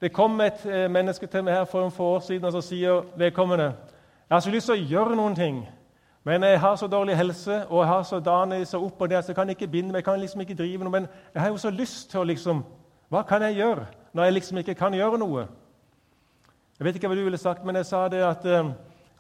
Det 0.01 0.13
kom 0.13 0.41
et 0.41 0.63
eh, 0.67 0.89
menneske 0.89 1.27
til 1.27 1.45
meg 1.45 1.59
her 1.59 1.67
for 1.69 1.85
en 1.85 1.93
få 1.93 2.05
år 2.17 2.23
siden 2.25 2.49
og 2.49 2.55
så 2.57 2.63
sier 2.65 3.03
vedkommende 3.21 3.75
jeg 4.31 4.37
har 4.37 4.41
så 4.41 4.51
lyst 4.51 4.69
til 4.71 4.77
å 4.79 4.89
gjøre 4.89 5.17
noen 5.19 5.35
ting, 5.35 5.57
men 6.25 6.45
jeg 6.47 6.61
har 6.63 6.77
så 6.79 6.87
dårlig 6.87 7.17
helse 7.19 7.65
og 7.67 7.81
jeg 7.81 7.89
har 7.91 8.05
så 8.07 8.21
dane 8.23 8.61
så 8.65 8.79
opp 8.79 9.01
og 9.03 9.09
ned, 9.11 9.23
så 9.23 9.33
jeg 9.33 9.37
kan 9.37 9.51
ikke 9.51 9.67
binde 9.67 9.91
meg, 9.91 9.99
jeg 9.99 10.07
kan 10.07 10.21
liksom 10.21 10.45
ikke 10.45 10.55
drive 10.55 10.87
noe. 10.87 10.93
Men 10.93 11.09
jeg 11.35 11.43
har 11.43 11.49
jo 11.51 11.59
så 11.59 11.73
lyst 11.75 12.13
til 12.13 12.21
å 12.23 12.29
liksom 12.31 12.63
Hva 13.11 13.25
kan 13.27 13.43
jeg 13.43 13.57
gjøre 13.59 13.89
når 14.15 14.25
jeg 14.25 14.35
liksom 14.37 14.59
ikke 14.63 14.77
kan 14.79 14.95
gjøre 14.95 15.19
noe? 15.19 15.49
Jeg 16.79 16.87
vet 16.87 16.97
ikke 16.97 17.11
hva 17.11 17.17
du 17.19 17.25
ville 17.27 17.43
sagt, 17.43 17.65
men 17.67 17.77
jeg 17.77 17.89
sa 17.91 18.05
det 18.09 18.23
at 18.23 18.47
eh, 18.47 18.71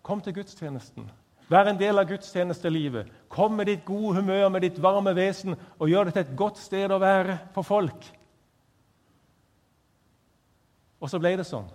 Kom 0.02 0.20
til 0.20 0.32
gudstjenesten. 0.32 1.10
Vær 1.50 1.66
en 1.66 1.78
del 1.78 1.98
av 1.98 2.06
gudstjenestelivet. 2.06 3.08
Kom 3.28 3.56
med 3.58 3.66
ditt 3.66 3.82
gode 3.84 4.20
humør, 4.20 4.48
med 4.48 4.62
ditt 4.62 4.78
varme 4.82 5.14
vesen, 5.16 5.56
og 5.78 5.90
gjør 5.90 6.06
det 6.06 6.14
til 6.14 6.22
et 6.22 6.36
godt 6.38 6.60
sted 6.62 6.94
å 6.94 7.00
være 7.02 7.40
for 7.56 7.66
folk. 7.66 8.06
Og 11.00 11.10
så 11.10 11.18
ble 11.18 11.34
det 11.40 11.48
sånn. 11.48 11.66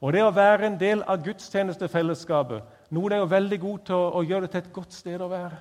Og 0.00 0.14
det 0.16 0.22
å 0.24 0.34
være 0.34 0.66
en 0.66 0.78
del 0.80 1.02
av 1.04 1.20
gudstjenestefellesskapet 1.24 2.78
Noen 2.90 3.12
er 3.12 3.20
jo 3.20 3.30
veldig 3.30 3.58
god 3.62 3.82
til 3.86 3.94
å, 3.94 4.06
å 4.18 4.22
gjøre 4.26 4.48
det 4.48 4.50
til 4.54 4.62
et 4.64 4.72
godt 4.74 4.94
sted 4.96 5.22
å 5.22 5.28
være. 5.30 5.60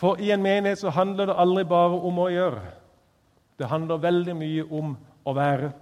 For 0.00 0.22
i 0.24 0.30
en 0.32 0.40
menighet 0.40 0.80
så 0.80 0.92
handler 0.96 1.28
det 1.28 1.36
aldri 1.36 1.66
bare 1.68 1.98
om 2.08 2.22
å 2.22 2.30
gjøre. 2.32 2.62
Det 3.60 3.68
handler 3.68 4.00
veldig 4.00 4.36
mye 4.38 4.64
om 4.72 4.94
å 5.28 5.34
være. 5.36 5.74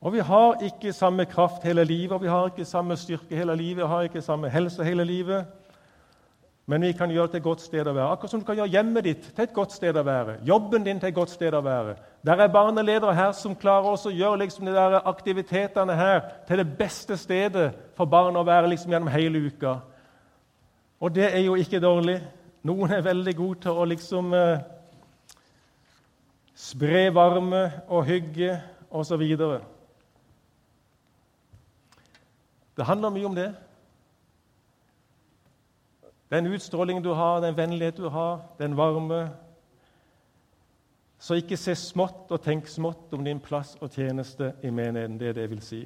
Og 0.00 0.12
Vi 0.12 0.18
har 0.18 0.62
ikke 0.64 0.92
samme 0.92 1.24
kraft 1.24 1.62
hele 1.62 1.84
livet, 1.84 2.12
og 2.12 2.22
vi 2.22 2.28
har 2.28 2.46
ikke 2.46 2.64
samme 2.64 2.96
styrke 2.96 3.36
hele 3.36 3.56
livet, 3.56 3.84
vi 3.84 3.88
har 3.88 4.02
ikke 4.02 4.22
samme 4.22 4.48
helse 4.48 4.84
hele 4.84 5.04
livet. 5.04 5.46
Men 6.66 6.82
vi 6.82 6.92
kan 6.92 7.10
gjøre 7.10 7.26
det 7.26 7.30
til 7.30 7.36
et 7.36 7.44
godt 7.44 7.60
sted 7.60 7.86
å 7.86 7.92
være. 7.92 8.12
Akkurat 8.14 8.30
som 8.30 8.40
du 8.40 8.46
kan 8.46 8.56
gjøre 8.56 8.70
hjemmet 8.70 9.04
ditt 9.04 9.24
til 9.34 9.42
et 9.42 9.52
godt 9.52 9.72
sted 9.74 9.96
å 9.96 10.04
være. 10.06 10.36
Jobben 10.46 10.84
din 10.86 11.00
til 11.00 11.08
et 11.08 11.16
godt 11.16 11.32
sted 11.32 11.54
å 11.54 11.60
være. 11.66 11.96
Der 12.22 12.40
er 12.44 12.52
barneledere 12.52 13.14
her 13.14 13.32
som 13.34 13.56
klarer 13.58 13.90
å 13.90 14.12
gjøre 14.14 14.38
liksom 14.44 14.68
de 14.68 14.74
der 14.76 15.00
aktivitetene 15.10 15.96
her 15.98 16.20
til 16.46 16.62
det 16.62 16.68
beste 16.78 17.16
stedet 17.18 17.72
for 17.98 18.06
barn 18.06 18.38
å 18.38 18.44
være 18.46 18.70
liksom 18.70 18.94
gjennom 18.94 19.10
hele 19.10 19.42
uka. 19.50 19.80
Og 21.00 21.14
det 21.14 21.26
er 21.32 21.42
jo 21.42 21.58
ikke 21.58 21.82
dårlig. 21.82 22.20
Noen 22.62 22.94
er 22.94 23.02
veldig 23.02 23.34
gode 23.36 23.64
til 23.66 23.82
å 23.82 23.88
liksom 23.90 24.30
eh, 24.36 24.62
spre 26.54 27.08
varme 27.16 27.66
og 27.88 28.06
hygge 28.06 28.60
osv. 28.94 29.26
Det 32.76 32.86
handler 32.86 33.10
mye 33.10 33.26
om 33.26 33.34
det. 33.34 33.54
Den 36.30 36.46
utstrålingen 36.46 37.02
du 37.02 37.12
har, 37.12 37.40
den 37.40 37.56
vennlighet 37.56 37.96
du 37.96 38.08
har, 38.08 38.40
den 38.58 38.76
varme. 38.76 39.30
Så 41.18 41.34
ikke 41.34 41.56
se 41.56 41.74
smått 41.74 42.30
og 42.30 42.42
tenk 42.42 42.68
smått 42.70 43.12
om 43.12 43.24
din 43.24 43.40
plass 43.40 43.74
og 43.80 43.90
tjeneste 43.90 44.52
i 44.62 44.70
menigheten. 44.70 45.18
Det 45.18 45.28
er 45.28 45.32
det 45.32 45.42
jeg 45.42 45.50
vil 45.50 45.64
si. 45.64 45.80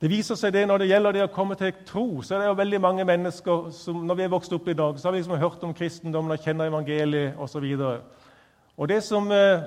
Det 0.00 0.08
viser 0.08 0.36
seg 0.38 0.52
det 0.52 0.66
Når 0.68 0.78
det 0.78 0.86
gjelder 0.88 1.12
det 1.12 1.24
å 1.26 1.32
komme 1.32 1.56
til 1.60 1.72
tro, 1.86 2.22
så 2.22 2.34
er 2.34 2.38
det 2.40 2.46
jo 2.46 2.60
veldig 2.60 2.80
mange 2.80 3.04
mennesker 3.04 3.66
som 3.76 4.04
når 4.06 4.16
vi 4.16 4.22
er 4.24 4.32
vokst 4.32 4.52
opp 4.52 4.68
i 4.68 4.76
dag, 4.76 4.98
så 4.98 5.08
har 5.08 5.12
vi 5.12 5.18
liksom 5.18 5.40
hørt 5.40 5.64
om 5.64 5.74
kristendommen 5.74 6.32
og 6.32 6.44
kjenner 6.44 6.70
evangeliet 6.70 7.36
osv. 7.36 7.66
Og, 7.76 8.22
og 8.76 8.88
det 8.88 9.02
som 9.04 9.28
eh, 9.32 9.66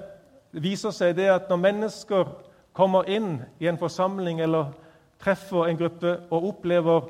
viser 0.51 0.93
seg, 0.93 1.15
det 1.17 1.27
er 1.27 1.36
at 1.36 1.50
når 1.50 1.62
mennesker 1.65 2.33
kommer 2.74 3.10
inn 3.10 3.42
i 3.60 3.68
en 3.68 3.77
forsamling 3.77 4.39
eller 4.39 4.74
treffer 5.22 5.70
en 5.70 5.77
gruppe 5.77 6.18
og 6.30 6.50
opplever 6.50 7.08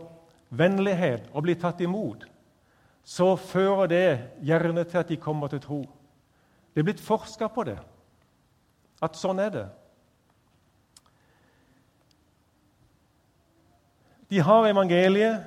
vennlighet 0.53 1.29
og 1.34 1.46
blir 1.48 1.58
tatt 1.60 1.82
imot, 1.82 2.25
så 3.03 3.34
fører 3.36 3.89
det 3.91 4.08
gjerne 4.46 4.84
til 4.84 5.01
at 5.01 5.10
de 5.10 5.17
kommer 5.20 5.51
til 5.51 5.62
tro. 5.63 5.82
Det 6.74 6.82
er 6.82 6.88
blitt 6.88 7.03
forska 7.03 7.50
på 7.53 7.65
det, 7.67 7.79
at 9.03 9.17
sånn 9.20 9.41
er 9.43 9.50
det. 9.53 9.65
De 14.32 14.39
har 14.41 14.65
evangeliet, 14.65 15.43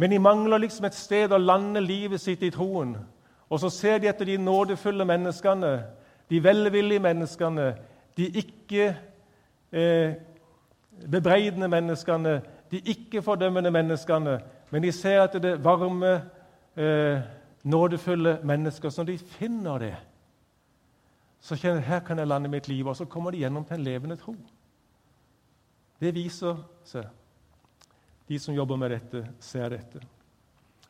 men 0.00 0.10
de 0.10 0.18
mangler 0.18 0.62
liksom 0.62 0.88
et 0.88 0.96
sted 0.96 1.32
å 1.32 1.38
lande 1.38 1.82
livet 1.84 2.20
sitt 2.22 2.42
i 2.42 2.50
troen. 2.50 2.96
Og 3.50 3.60
så 3.60 3.68
ser 3.70 4.00
de 4.00 4.08
etter 4.08 4.26
de 4.26 4.38
nådefulle 4.40 5.04
menneskene, 5.06 5.74
de 6.30 6.40
velvillige 6.42 7.02
menneskene, 7.02 7.74
de 8.16 8.26
ikke 8.42 8.96
eh, 9.72 10.14
bebreidende 11.10 11.68
menneskene, 11.68 12.40
de 12.70 12.80
ikke-fordømmende 12.80 13.70
menneskene, 13.70 14.40
men 14.70 14.82
de 14.82 14.92
ser 14.92 15.22
at 15.22 15.34
det 15.42 15.50
er 15.50 15.62
varme, 15.62 16.12
eh, 16.76 17.20
nådefulle 17.62 18.38
mennesker. 18.42 18.88
Så 18.88 19.02
når 19.02 19.06
de 19.12 19.18
finner 19.18 19.78
det, 19.78 19.94
så 21.40 21.56
kjenner 21.56 21.80
de 21.80 21.88
her 21.88 22.00
kan 22.00 22.18
jeg 22.18 22.28
lande 22.28 22.48
mitt 22.48 22.68
liv. 22.68 22.86
Og 22.86 22.96
så 22.96 23.04
kommer 23.04 23.30
de 23.30 23.38
gjennom 23.38 23.64
til 23.64 23.74
en 23.74 23.84
levende 23.84 24.16
tro. 24.16 24.34
Det 26.00 26.14
viser 26.14 26.56
seg. 26.84 27.06
De 28.28 28.38
som 28.38 28.54
jobber 28.54 28.76
med 28.76 28.90
dette, 28.90 29.24
ser 29.40 29.68
dette. 29.68 30.00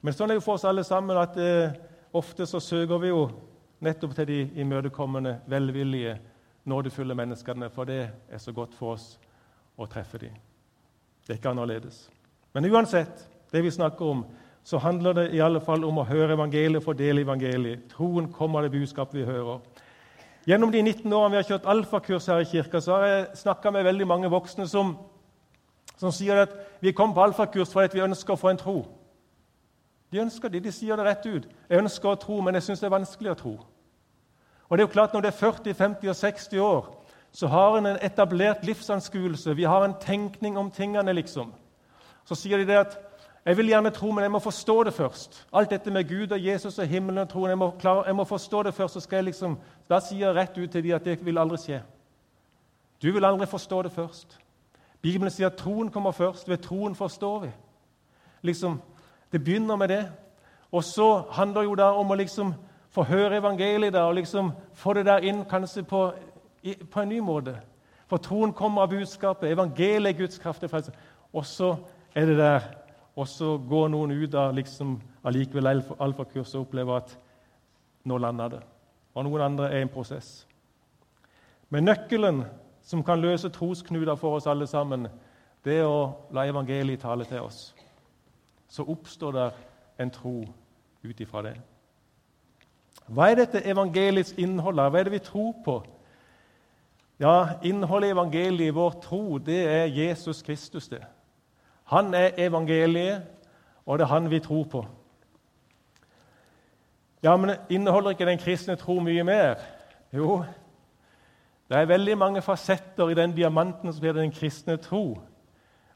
Men 0.00 0.14
sånn 0.14 0.30
er 0.30 0.38
det 0.38 0.44
for 0.44 0.58
oss 0.58 0.66
alle 0.68 0.84
sammen 0.84 1.18
at 1.20 1.36
eh, 1.40 1.72
ofte 2.12 2.46
så 2.46 2.60
søker 2.60 3.00
vi 3.00 3.08
jo 3.08 3.24
nettopp 3.80 4.14
til 4.16 4.28
de 4.28 4.40
imøtekommende, 4.60 5.38
velvillige, 5.48 6.18
nådefulle 6.64 7.14
menneskene, 7.14 7.70
for 7.70 7.84
det 7.84 8.10
er 8.28 8.38
så 8.38 8.52
godt 8.52 8.74
for 8.74 8.94
oss 8.96 9.18
å 9.78 9.86
treffe 9.88 10.18
dem. 10.18 10.36
Det 11.26 11.34
er 11.34 11.40
ikke 11.40 11.52
annerledes. 11.54 12.08
Men 12.52 12.66
uansett 12.70 13.28
det 13.52 13.62
vi 13.62 13.70
snakker 13.70 14.04
om, 14.04 14.24
så 14.64 14.78
handler 14.78 15.12
det 15.12 15.30
i 15.34 15.40
alle 15.40 15.60
fall 15.60 15.84
om 15.84 15.98
å 15.98 16.04
høre 16.04 16.34
evangeliet 16.36 16.86
og 16.86 16.98
del 16.98 17.18
i 17.18 17.24
evangeliet. 17.24 17.88
Troen 17.94 18.28
kommer 18.32 18.60
av 18.60 18.68
det 18.68 18.78
budskapet 18.78 19.20
vi 19.20 19.24
hører. 19.24 19.60
Gjennom 20.46 20.72
de 20.72 20.82
19 20.82 21.12
årene 21.12 21.34
vi 21.34 21.40
har 21.40 21.48
kjørt 21.48 21.68
alfakurs 21.68 22.26
her 22.26 22.42
i 22.42 22.48
kirka, 22.48 22.80
så 22.80 22.96
har 22.96 23.06
jeg 23.06 23.26
snakka 23.42 23.72
med 23.72 23.84
veldig 23.84 24.06
mange 24.08 24.30
voksne 24.32 24.66
som, 24.68 24.94
som 25.96 26.12
sier 26.12 26.44
at 26.44 26.54
vi 26.80 26.92
kom 26.96 27.14
på 27.14 27.24
alfakurs 27.24 27.72
fordi 27.72 27.98
vi 27.98 28.06
ønsker 28.06 28.34
å 28.34 28.40
få 28.40 28.52
en 28.52 28.60
tro. 28.60 28.78
De 30.10 30.18
ønsker 30.18 30.50
det, 30.50 30.64
de 30.64 30.72
sier 30.74 30.96
det 30.96 31.06
rett 31.06 31.26
ut. 31.26 31.44
'Jeg 31.68 31.78
ønsker 31.78 32.08
å 32.08 32.18
tro, 32.18 32.40
men 32.40 32.54
jeg 32.54 32.62
syns 32.62 32.80
det 32.80 32.88
er 32.88 32.98
vanskelig 32.98 33.30
å 33.30 33.38
tro.' 33.38 33.58
Og 34.70 34.78
det 34.78 34.84
er 34.84 34.88
jo 34.88 34.92
klart 34.92 35.12
Når 35.12 35.20
det 35.20 35.28
er 35.28 35.38
40, 35.38 35.74
50 35.74 36.08
og 36.08 36.16
60 36.16 36.58
år, 36.58 36.96
så 37.32 37.46
har 37.46 37.78
en 37.78 37.86
en 37.86 37.98
etablert 38.02 38.64
livsanskuelse. 38.64 39.56
Vi 39.56 39.62
har 39.62 39.84
en 39.84 39.94
tenkning 40.00 40.58
om 40.58 40.70
tingene, 40.70 41.12
liksom. 41.12 41.52
Så 42.24 42.34
sier 42.34 42.56
de 42.56 42.66
det 42.66 42.76
at 42.76 42.98
'Jeg 43.46 43.56
vil 43.56 43.66
gjerne 43.66 43.90
tro, 43.90 44.10
men 44.10 44.22
jeg 44.22 44.30
må 44.30 44.38
forstå 44.38 44.84
det 44.84 44.94
først.' 44.94 45.46
Alt 45.52 45.70
dette 45.70 45.90
med 45.90 46.08
Gud 46.08 46.32
og 46.32 46.44
Jesus 46.44 46.78
og 46.78 46.86
himmelen 46.86 47.18
og 47.18 47.28
troen, 47.28 47.48
jeg 47.48 47.58
må, 47.58 47.70
klare, 47.70 48.06
jeg 48.06 48.16
må 48.16 48.24
forstå 48.24 48.62
det 48.62 48.74
først. 48.74 48.94
så 48.94 49.00
skal 49.00 49.16
jeg 49.16 49.24
liksom, 49.24 49.58
Da 49.90 50.00
sier 50.00 50.26
jeg 50.26 50.36
rett 50.36 50.58
ut 50.58 50.70
til 50.70 50.82
dem 50.84 50.94
at 50.94 51.04
det 51.04 51.24
vil 51.24 51.38
aldri 51.38 51.56
skje. 51.56 51.82
Du 53.02 53.12
vil 53.12 53.24
aldri 53.24 53.46
forstå 53.46 53.82
det 53.82 53.92
først. 53.92 54.38
Bibelen 55.02 55.30
sier 55.30 55.46
at 55.46 55.56
troen 55.56 55.90
kommer 55.90 56.10
først. 56.10 56.48
Ved 56.48 56.58
troen 56.58 56.94
forstår 56.94 57.38
vi. 57.38 57.50
Liksom, 58.42 58.82
Det 59.32 59.44
begynner 59.44 59.76
med 59.76 59.88
det. 59.88 60.12
Og 60.72 60.84
så 60.84 61.22
handler 61.30 61.62
jo 61.62 61.74
det 61.74 61.84
om 61.84 62.10
å 62.10 62.14
liksom 62.14 62.54
få 62.90 63.02
høre 63.06 63.38
evangeliet 63.38 63.92
der, 63.92 64.02
og 64.02 64.14
liksom 64.14 64.52
få 64.74 64.94
det 64.98 65.06
der 65.06 65.26
inn 65.26 65.44
kanskje 65.44 65.82
på, 65.86 66.12
på 66.90 67.00
en 67.00 67.08
ny 67.08 67.20
måte. 67.22 67.56
For 68.10 68.18
troen 68.18 68.52
kommer 68.52 68.82
av 68.82 68.90
budskapet. 68.90 69.52
Evangeliet 69.52 70.14
er 70.14 70.18
Guds 70.18 70.38
kraft 70.38 70.60
til. 70.60 70.92
Og 71.32 71.46
så 71.46 71.76
er 72.14 72.26
det 72.26 72.38
der 72.38 72.60
og 73.20 73.28
så 73.28 73.56
går 73.58 73.90
noen 73.92 74.14
ut 74.14 74.34
av 74.38 74.54
liksom, 74.54 74.94
allikevel 75.26 75.68
alfakurset 76.00 76.56
og 76.56 76.68
opplever 76.68 77.02
at 77.02 77.16
nå 78.08 78.18
landa 78.18 78.46
det. 78.54 78.60
Og 79.14 79.26
noen 79.26 79.44
andre 79.44 79.70
er 79.70 79.82
i 79.82 79.84
en 79.84 79.92
prosess. 79.92 80.46
Men 81.68 81.84
nøkkelen 81.84 82.44
som 82.86 83.02
kan 83.04 83.20
løse 83.20 83.50
trosknuter 83.52 84.16
for 84.18 84.38
oss 84.38 84.48
alle 84.48 84.66
sammen, 84.70 85.08
det 85.64 85.82
er 85.82 85.88
å 85.90 86.30
la 86.32 86.46
evangeliet 86.48 87.02
tale 87.02 87.26
til 87.28 87.44
oss. 87.44 87.74
Så 88.70 88.86
oppstår 88.88 89.36
der 89.36 89.58
en 90.00 90.12
tro 90.14 90.38
ut 91.04 91.20
ifra 91.20 91.42
det. 91.44 91.58
Hva 93.10 93.30
er 93.30 93.40
dette 93.40 93.64
evangeliets 93.66 94.34
innhold? 94.38 94.78
Hva 94.78 94.98
er 95.00 95.08
det 95.08 95.12
vi 95.12 95.24
tror 95.24 95.54
på? 95.64 95.80
Ja, 97.20 97.48
Innholdet 97.62 98.08
i 98.08 98.12
evangeliet 98.14 98.70
i 98.70 98.74
vår 98.74 98.94
tro, 99.02 99.38
det 99.38 99.66
er 99.68 99.84
Jesus 99.84 100.42
Kristus. 100.42 100.88
det. 100.88 101.02
Han 101.84 102.14
er 102.14 102.30
evangeliet, 102.38 103.22
og 103.86 103.98
det 103.98 104.04
er 104.04 104.08
han 104.08 104.30
vi 104.30 104.38
tror 104.40 104.64
på. 104.64 104.86
Ja, 107.22 107.36
men 107.36 107.50
Inneholder 107.70 108.10
ikke 108.10 108.26
den 108.26 108.38
kristne 108.38 108.76
tro 108.76 109.00
mye 109.00 109.24
mer? 109.24 109.54
Jo, 110.12 110.44
det 111.68 111.76
er 111.76 111.84
veldig 111.84 112.18
mange 112.18 112.42
fasetter 112.42 113.08
i 113.08 113.14
den 113.14 113.32
diamanten 113.36 113.92
som 113.92 114.00
blir 114.00 114.12
den 114.12 114.32
kristne 114.32 114.76
tro. 114.76 115.18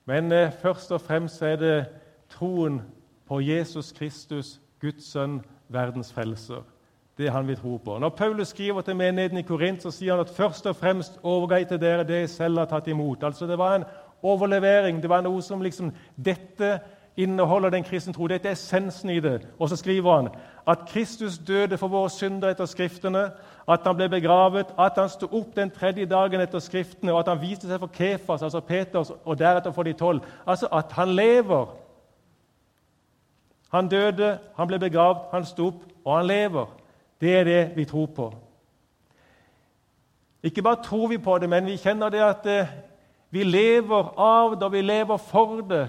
Men 0.05 0.33
eh, 0.33 0.53
først 0.53 0.93
og 0.93 1.01
fremst 1.01 1.43
er 1.43 1.57
det 1.57 1.87
troen 2.29 2.83
på 3.27 3.41
Jesus 3.41 3.93
Kristus, 3.93 4.61
Guds 4.81 5.05
sønn, 5.13 5.45
verdens 5.69 6.13
frelser. 6.13 6.74
Det 7.19 7.31
han 7.31 7.49
vi 7.49 7.55
tror 7.55 7.79
på. 7.79 7.99
Når 7.99 8.09
Paulus 8.09 8.49
skriver 8.49 8.81
til 8.81 8.97
menigheten 8.97 9.39
i 9.39 9.43
Korint, 9.43 9.83
så 9.83 9.91
sier 9.91 10.17
han 10.17 10.25
at 10.25 10.35
først 10.35 10.67
og 10.67 10.77
fremst 10.77 11.21
overga 11.23 11.63
til 11.65 11.81
dere 11.81 12.05
det 12.05 12.21
jeg 12.25 12.29
selv 12.29 12.59
har 12.59 12.67
tatt 12.67 12.89
imot. 12.91 13.23
Altså 13.23 13.47
Det 13.47 13.59
var 13.59 13.75
en 13.77 13.85
overlevering. 14.23 15.03
Det 15.03 15.11
var 15.11 15.23
noe 15.23 15.43
som 15.43 15.63
liksom 15.63 15.93
Dette 16.17 16.81
inneholder 17.17 17.71
den 17.71 17.85
kristne 17.85 18.13
tro. 18.13 18.27
Dette 18.27 18.49
er 18.49 18.53
essensen 18.59 19.11
i 19.11 19.21
det. 19.21 19.47
Og 19.59 19.69
så 19.69 19.77
skriver 19.77 20.17
han 20.17 20.29
at 20.67 20.79
Kristus 20.89 21.39
døde 21.39 21.79
for 21.79 21.89
våre 21.89 22.11
synder 22.11 22.51
etter 22.51 22.67
Skriftene, 22.67 23.31
at 23.69 23.81
han 23.87 23.97
ble 23.97 24.09
begravet, 24.09 24.67
at 24.79 24.99
han 24.99 25.09
sto 25.09 25.29
opp 25.31 25.55
den 25.57 25.71
tredje 25.71 26.07
dagen 26.07 26.41
etter 26.41 26.59
Skriftene, 26.59 27.13
og 27.13 27.21
at 27.21 27.29
han 27.29 27.41
viste 27.41 27.69
seg 27.69 27.79
for 27.81 27.93
Kefas, 27.95 28.43
altså 28.43 28.61
Peters, 28.61 29.13
og 29.25 29.39
deretter 29.39 29.73
for 29.73 29.83
de 29.83 29.93
tolv. 29.93 30.25
Altså 30.47 30.69
at 30.73 30.93
han 30.93 31.15
lever. 31.15 31.67
Han 33.73 33.89
døde, 33.89 34.39
han 34.57 34.67
ble 34.67 34.79
begravd, 34.79 35.29
han 35.33 35.45
sto 35.45 35.67
opp, 35.67 35.87
og 36.05 36.17
han 36.17 36.27
lever. 36.27 36.67
Det 37.21 37.37
er 37.37 37.45
det 37.45 37.77
vi 37.77 37.85
tror 37.85 38.07
på. 38.07 38.35
Ikke 40.45 40.63
bare 40.63 40.83
tror 40.83 41.09
vi 41.09 41.19
på 41.19 41.39
det, 41.39 41.49
men 41.49 41.67
vi 41.67 41.77
kjenner 41.81 42.13
det 42.13 42.21
at 42.21 42.47
eh, 42.47 42.73
vi 43.31 43.45
lever 43.45 44.11
av 44.21 44.59
det, 44.59 44.67
og 44.67 44.73
vi 44.73 44.83
lever 44.83 45.17
for 45.17 45.61
det, 45.61 45.89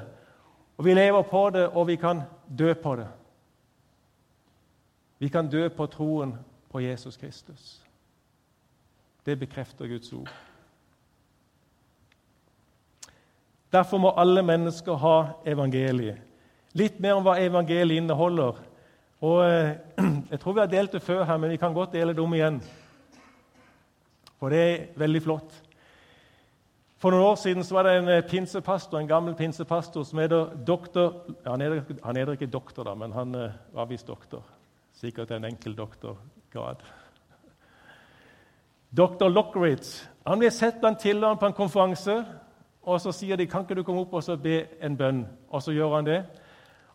og 0.77 0.85
vi 0.85 0.93
lever 0.93 1.21
på 1.21 1.49
det, 1.49 1.67
og 1.67 1.88
vi 1.88 1.95
kan 1.95 2.21
dø 2.57 2.73
på 2.73 2.95
det. 2.95 3.07
Vi 5.19 5.27
kan 5.29 5.49
dø 5.49 5.67
på 5.69 5.88
troen 5.88 6.33
på 6.71 6.79
Jesus 6.79 7.17
Kristus. 7.17 7.81
Det 9.25 9.39
bekrefter 9.39 9.88
Guds 9.88 10.13
ord. 10.13 10.29
Derfor 13.71 13.97
må 13.97 14.13
alle 14.17 14.43
mennesker 14.43 14.93
ha 14.93 15.17
evangeliet. 15.45 16.17
Litt 16.73 16.99
mer 16.99 17.17
om 17.17 17.23
hva 17.25 17.38
evangeliet 17.39 18.03
inneholder. 18.03 18.59
Og 19.25 19.41
eh, 19.49 19.75
Jeg 20.31 20.39
tror 20.39 20.53
vi 20.53 20.63
har 20.63 20.71
delt 20.71 20.93
det 20.93 21.01
før 21.01 21.23
her, 21.25 21.38
men 21.38 21.53
vi 21.53 21.61
kan 21.61 21.73
godt 21.73 21.93
dele 21.93 22.13
det 22.13 22.23
om 22.23 22.33
igjen. 22.33 22.59
For 24.39 24.53
det 24.53 24.59
er 24.65 24.83
veldig 24.99 25.21
flott. 25.23 25.61
For 27.01 27.13
noen 27.13 27.27
år 27.27 27.39
siden 27.39 27.65
var 27.71 27.88
det 27.88 27.95
en 27.99 28.11
eh, 28.11 28.23
pinsepastor, 28.27 28.99
en 28.99 29.09
gammel 29.09 29.35
pinsepastor 29.35 30.03
som 30.07 30.19
heter 30.19 30.53
doktor 30.67 31.25
Han 31.45 31.61
heter, 31.61 32.31
ikke 32.31 32.51
doktor, 32.51 32.83
da, 32.83 32.93
men 32.95 33.11
han 33.13 33.35
uh, 33.35 33.51
var 33.73 33.89
visst 33.89 34.07
doktor. 34.07 34.43
Sikkert 34.95 35.31
en 35.31 35.45
enkel 35.45 35.75
doktorgrad. 35.77 36.83
Doktor 38.95 39.29
Lockridge 39.29 40.07
han 40.25 40.39
ble 40.39 40.49
sett 40.49 40.79
blant 40.81 40.99
tilhørerne 40.99 41.38
på 41.38 41.45
en 41.51 41.53
konferanse. 41.53 42.15
og 42.81 43.01
Så 43.01 43.11
sier 43.11 43.38
de 43.38 43.45
kan 43.47 43.61
ikke 43.61 43.75
du 43.75 43.83
komme 43.83 44.01
opp 44.01 44.13
og 44.13 44.23
så 44.23 44.38
be 44.38 44.63
en 44.81 44.97
bønn. 44.97 45.25
Og 45.49 45.61
så 45.61 45.71
gjør 45.71 45.95
han 45.95 46.07
det. 46.07 46.23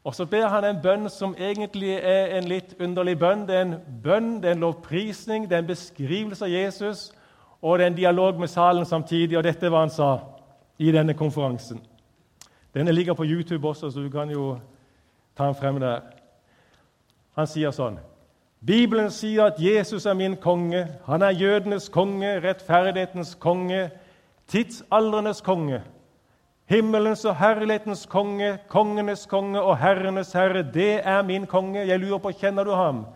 Og 0.04 0.14
Så 0.14 0.24
ber 0.26 0.48
han 0.48 0.64
en 0.64 0.82
bønn 0.82 1.08
som 1.08 1.34
egentlig 1.38 1.98
er 2.02 2.38
en 2.38 2.48
litt 2.48 2.74
underlig 2.80 3.18
bønn. 3.18 3.46
Det 3.48 3.56
er 3.56 3.62
en 3.62 3.74
bønn, 4.02 4.42
det 4.42 4.48
er 4.48 4.52
en 4.52 4.60
lovprisning, 4.60 5.44
det 5.50 5.56
er 5.56 5.58
en 5.58 5.66
beskrivelse 5.66 6.44
av 6.44 6.50
Jesus 6.50 7.10
og 7.62 7.78
det 7.78 7.84
er 7.84 7.90
en 7.90 7.96
dialog 7.96 8.40
med 8.40 8.48
salen 8.48 8.84
samtidig. 8.84 9.38
Og 9.38 9.44
dette 9.44 9.70
var 9.70 9.80
han 9.80 9.90
sa 9.90 10.18
i 10.78 10.92
denne 10.92 11.14
konferansen. 11.14 11.80
Denne 12.74 12.92
ligger 12.92 13.14
på 13.14 13.24
YouTube 13.24 13.68
også, 13.68 13.90
så 13.90 14.00
du 14.00 14.08
kan 14.10 14.30
jo 14.30 14.58
ta 15.36 15.46
den 15.46 15.54
frem 15.54 15.80
der. 15.80 16.00
Han 17.36 17.46
sier 17.46 17.70
sånn 17.70 17.98
Bibelen 18.66 19.08
sier 19.10 19.46
at 19.48 19.56
Jesus 19.56 20.04
er 20.06 20.14
min 20.14 20.34
konge. 20.36 20.84
Han 21.06 21.22
er 21.22 21.32
jødenes 21.32 21.88
konge, 21.88 22.40
rettferdighetens 22.44 23.34
konge, 23.40 23.86
tidsaldrenes 24.48 25.40
konge. 25.40 25.80
Himmelens 26.70 27.24
og 27.26 27.34
herlighetens 27.34 28.04
konge, 28.06 28.52
kongenes 28.70 29.24
konge 29.26 29.58
og 29.58 29.78
herrenes 29.80 30.32
herre. 30.32 30.62
Det 30.62 31.00
er 31.02 31.22
min 31.26 31.46
konge. 31.46 31.82
Jeg 31.88 31.98
lurer 31.98 32.18
på, 32.22 32.30
kjenner 32.30 32.64
du 32.64 32.70
ham? 32.78 33.06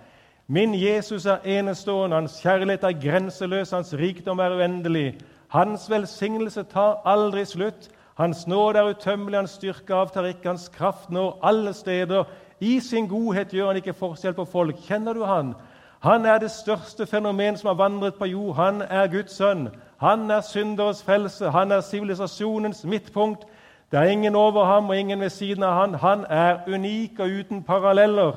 Min 0.47 0.75
Jesus 0.75 1.27
er 1.27 1.47
enestående, 1.47 2.17
hans 2.17 2.41
kjærlighet 2.43 2.83
er 2.85 2.99
grenseløs, 3.05 3.71
hans 3.71 3.95
rikdom 3.95 4.39
er 4.39 4.57
uendelig. 4.57 5.21
Hans 5.49 5.87
velsignelse 5.91 6.63
tar 6.63 6.99
aldri 7.07 7.45
slutt. 7.45 7.89
Hans 8.19 8.47
nåde 8.47 8.79
er 8.79 8.91
utømmelig, 8.91 9.39
hans 9.39 9.55
styrke 9.55 9.95
avtar 9.95 10.27
ikke, 10.33 10.49
hans 10.49 10.69
kraft 10.69 11.11
når 11.11 11.39
alle 11.43 11.73
steder. 11.73 12.25
I 12.61 12.81
sin 12.81 13.07
godhet 13.09 13.55
gjør 13.55 13.67
han 13.67 13.77
ikke 13.77 13.95
forskjell 13.95 14.35
på 14.35 14.45
folk. 14.45 14.83
Kjenner 14.89 15.15
du 15.15 15.25
han? 15.25 15.55
Han 16.03 16.27
er 16.27 16.39
det 16.39 16.51
største 16.51 17.07
fenomen 17.07 17.57
som 17.57 17.71
har 17.71 17.79
vandret 17.79 18.19
på 18.19 18.27
jord. 18.27 18.57
Han 18.57 18.83
er 18.83 19.07
Guds 19.07 19.39
sønn. 19.39 19.69
Han 19.99 20.31
er 20.31 20.41
synderes 20.41 21.03
frelse. 21.03 21.51
Han 21.51 21.73
er 21.73 21.81
sivilisasjonens 21.81 22.85
midtpunkt. 22.85 23.45
Det 23.91 23.99
er 23.99 24.05
ingen 24.05 24.35
over 24.35 24.65
ham 24.65 24.89
og 24.89 24.99
ingen 24.99 25.21
ved 25.21 25.31
siden 25.31 25.63
av 25.63 25.81
han. 25.81 25.95
Han 25.95 26.25
er 26.29 26.59
unik 26.67 27.21
og 27.21 27.29
uten 27.29 27.63
paralleller. 27.63 28.33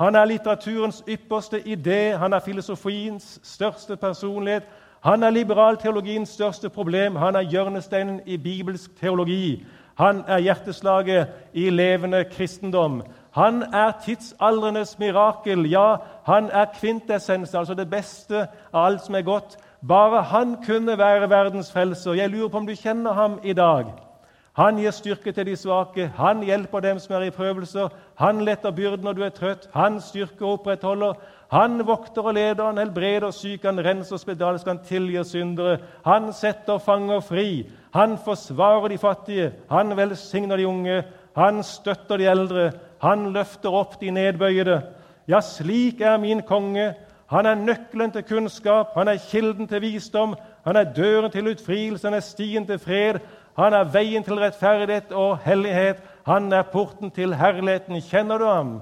Han 0.00 0.14
er 0.14 0.24
litteraturens 0.24 1.02
ypperste 1.08 1.60
idé, 1.60 2.16
han 2.16 2.32
er 2.32 2.40
filosofiens 2.40 3.40
største 3.42 3.96
personlighet. 3.96 4.62
Han 5.00 5.22
er 5.22 5.30
liberalteologiens 5.30 6.28
største 6.28 6.68
problem, 6.68 7.16
han 7.16 7.36
er 7.36 7.40
hjørnesteinen 7.40 8.20
i 8.26 8.36
bibelsk 8.36 9.00
teologi. 9.00 9.66
Han 9.94 10.24
er 10.28 10.38
hjerteslaget 10.38 11.26
i 11.52 11.70
levende 11.70 12.24
kristendom. 12.24 13.02
Han 13.30 13.62
er 13.62 13.92
tidsaldrenes 14.04 14.98
mirakel. 14.98 15.70
Ja, 15.70 15.96
han 16.24 16.50
er 16.52 16.64
kvintessens, 16.80 17.54
altså 17.54 17.74
det 17.74 17.90
beste 17.90 18.46
av 18.72 18.86
alt 18.86 19.04
som 19.04 19.14
er 19.14 19.22
godt. 19.22 19.56
Bare 19.88 20.22
han 20.22 20.56
kunne 20.66 20.98
være 20.98 21.30
verdens 21.30 21.72
frelser. 21.72 22.12
Jeg 22.12 22.30
lurer 22.30 22.48
på 22.48 22.58
om 22.58 22.66
du 22.66 22.74
kjenner 22.76 23.12
ham 23.12 23.40
i 23.44 23.52
dag. 23.52 23.84
Han 24.58 24.76
gir 24.76 24.90
styrke 24.90 25.32
til 25.32 25.46
de 25.46 25.54
svake, 25.56 26.10
han 26.16 26.42
hjelper 26.42 26.82
dem 26.84 26.98
som 26.98 27.14
er 27.16 27.28
i 27.28 27.30
prøvelser. 27.30 27.88
Han 28.18 28.42
letter 28.44 28.74
byrden 28.74 29.06
når 29.06 29.12
du 29.16 29.22
er 29.22 29.32
trøtt, 29.32 29.68
han 29.72 30.00
styrker 30.02 30.46
og 30.46 30.58
opprettholder. 30.58 31.14
Han 31.54 31.86
vokter 31.86 32.26
og 32.26 32.34
leder, 32.34 32.66
han 32.66 32.78
helbreder 32.78 33.30
syke, 33.30 33.70
han 33.70 33.80
renser 33.84 34.18
spedalsk, 34.20 34.66
han 34.66 34.82
tilgir 34.84 35.22
syndere. 35.22 35.78
Han 36.04 36.32
setter 36.32 36.82
fanger 36.82 37.22
fri, 37.24 37.70
han 37.94 38.18
forsvarer 38.18 38.90
de 38.90 38.98
fattige, 38.98 39.52
han 39.70 39.96
velsigner 39.96 40.56
de 40.56 40.66
unge. 40.66 41.02
Han 41.36 41.62
støtter 41.62 42.18
de 42.18 42.26
eldre. 42.26 42.70
Han 43.00 43.30
løfter 43.32 43.72
opp 43.72 44.00
de 44.00 44.10
nedbøyede. 44.10 44.80
Ja, 45.28 45.40
slik 45.40 46.00
er 46.00 46.18
min 46.18 46.42
konge. 46.42 46.94
Han 47.30 47.46
er 47.46 47.54
nøkkelen 47.54 48.10
til 48.10 48.22
kunnskap, 48.26 48.94
han 48.96 49.08
er 49.08 49.20
kilden 49.30 49.68
til 49.68 49.80
visdom, 49.82 50.34
han 50.66 50.76
er 50.76 50.92
døren 50.92 51.30
til 51.30 51.50
utfrielse, 51.52 52.06
han 52.06 52.14
er 52.14 52.20
stien 52.26 52.66
til 52.66 52.78
fred, 52.78 53.20
han 53.58 53.72
er 53.72 53.84
veien 53.92 54.24
til 54.24 54.40
rettferdighet 54.40 55.12
og 55.12 55.38
hellighet, 55.44 56.02
han 56.26 56.52
er 56.52 56.62
porten 56.62 57.10
til 57.10 57.34
herligheten. 57.34 58.00
Kjenner 58.00 58.38
du 58.38 58.44
ham? 58.44 58.80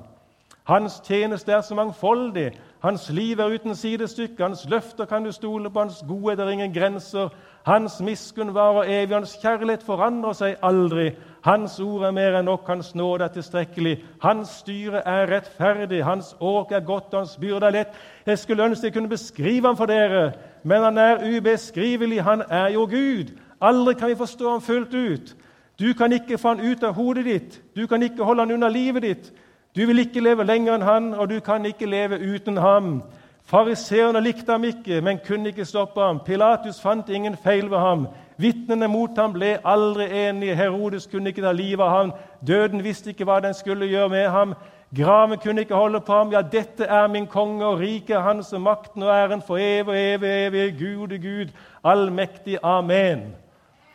Hans 0.69 1.01
tjeneste 1.01 1.53
er 1.53 1.61
så 1.61 1.75
mangfoldig. 1.75 2.53
Hans 2.83 3.11
liv 3.11 3.39
er 3.41 3.55
uten 3.55 3.75
sidestykke. 3.75 4.43
Hans 4.43 4.67
løfter 4.69 5.05
kan 5.05 5.25
du 5.25 5.33
stole 5.33 5.71
på. 5.71 5.81
Hans 5.81 6.05
godhet 6.09 6.41
er 6.41 6.49
ingen 6.49 6.75
grenser. 6.75 7.29
Hans 7.67 8.01
miskunn 8.01 8.55
varer 8.55 8.85
evig. 8.85 9.17
Hans 9.17 9.39
kjærlighet 9.43 9.83
forandrer 9.83 10.37
seg 10.37 10.61
aldri. 10.63 11.11
Hans 11.43 11.81
ord 11.81 12.03
er 12.05 12.11
mer 12.11 12.39
enn 12.39 12.49
nok. 12.49 12.67
Hans 12.67 12.95
nåde 12.95 13.25
er 13.25 13.33
tilstrekkelig. 13.35 13.97
Hans 14.23 14.49
styre 14.63 15.03
er 15.07 15.31
rettferdig. 15.31 16.05
Hans 16.05 16.37
åk 16.41 16.73
er 16.73 16.81
godt, 16.81 17.15
hans 17.15 17.37
byrde 17.41 17.67
er 17.67 17.77
lett. 17.77 17.99
Jeg 18.27 18.39
skulle 18.39 18.65
ønske 18.65 18.87
jeg 18.87 18.95
kunne 18.95 19.09
beskrive 19.09 19.67
ham 19.67 19.77
for 19.77 19.87
dere, 19.87 20.33
men 20.63 20.83
han 20.83 20.99
er 20.99 21.23
ubeskrivelig. 21.37 22.23
Han 22.23 22.43
er 22.51 22.69
jo 22.75 22.87
Gud. 22.91 23.35
Aldri 23.61 23.95
kan 23.95 24.09
vi 24.09 24.15
forstå 24.15 24.51
ham 24.51 24.61
fullt 24.61 24.95
ut. 24.95 25.37
Du 25.81 25.93
kan 25.95 26.13
ikke 26.13 26.39
få 26.39 26.49
han 26.49 26.61
ut 26.61 26.83
av 26.83 26.95
hodet 26.95 27.25
ditt. 27.25 27.63
Du 27.77 27.87
kan 27.87 28.03
ikke 28.03 28.25
holde 28.25 28.43
han 28.43 28.53
under 28.53 28.69
livet 28.69 29.03
ditt. 29.03 29.33
Du 29.77 29.87
vil 29.87 29.99
ikke 29.99 30.21
leve 30.21 30.45
lenger 30.45 30.75
enn 30.75 30.83
han, 30.83 31.13
og 31.15 31.31
du 31.31 31.41
kan 31.41 31.67
ikke 31.67 31.87
leve 31.87 32.19
uten 32.19 32.57
ham. 32.57 33.03
Fariseerne 33.47 34.21
likte 34.21 34.53
ham 34.53 34.65
ikke, 34.65 35.01
men 35.01 35.21
kunne 35.27 35.49
ikke 35.49 35.65
stoppe 35.65 36.01
ham. 36.01 36.19
Pilatus 36.27 36.81
fant 36.83 37.09
ingen 37.09 37.37
feil 37.37 37.71
ved 37.71 37.79
ham. 37.79 38.09
Vitnene 38.39 38.87
mot 38.89 39.19
ham 39.19 39.33
ble 39.35 39.57
aldri 39.67 40.07
enige. 40.29 40.55
Herodes 40.57 41.09
kunne 41.11 41.33
ikke 41.33 41.43
ta 41.43 41.53
livet 41.53 41.83
av 41.83 41.91
ham. 41.91 42.13
Døden 42.47 42.85
visste 42.85 43.11
ikke 43.11 43.27
hva 43.27 43.41
den 43.43 43.55
skulle 43.55 43.89
gjøre 43.91 44.13
med 44.13 44.29
ham. 44.31 44.55
Graven 44.95 45.39
kunne 45.43 45.65
ikke 45.67 45.75
holde 45.75 46.01
på 46.01 46.15
ham. 46.21 46.31
Ja, 46.33 46.43
dette 46.43 46.87
er 46.87 47.11
min 47.11 47.27
konge, 47.27 47.67
og 47.67 47.83
riket 47.83 48.23
hans, 48.23 48.53
og 48.53 48.63
makten 48.63 49.03
og 49.03 49.11
æren 49.13 49.43
for 49.43 49.59
evig 49.59 49.91
og 49.91 49.99
evig, 49.99 50.31
evig. 50.47 50.79
Gud 50.79 51.19
Gud, 51.19 51.53
allmektig. 51.85 52.59
Amen. 52.63 53.35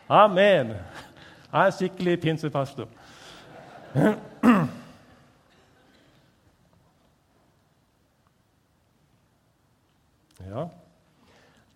Amen. 0.10 0.76
Jeg 1.54 1.66
er 1.68 1.70
skikkelig 1.80 2.20
pinsepastor. 2.22 2.88
Ja. 10.54 10.68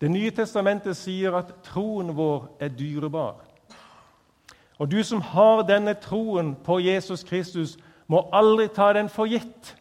Det 0.02 0.12
nye 0.12 0.32
testamentet 0.32 0.98
sier 0.98 1.34
at 1.38 1.54
troen 1.66 2.14
vår 2.16 2.48
er 2.60 2.70
dyrebar. 2.70 3.36
Og 4.78 4.92
du 4.92 5.04
som 5.04 5.22
har 5.22 5.64
denne 5.66 5.94
troen 5.94 6.56
på 6.56 6.80
Jesus 6.80 7.24
Kristus, 7.24 7.78
må 8.08 8.30
aldri 8.34 8.68
ta 8.68 8.92
den 8.94 9.10
for 9.10 9.26
gitt. 9.26 9.74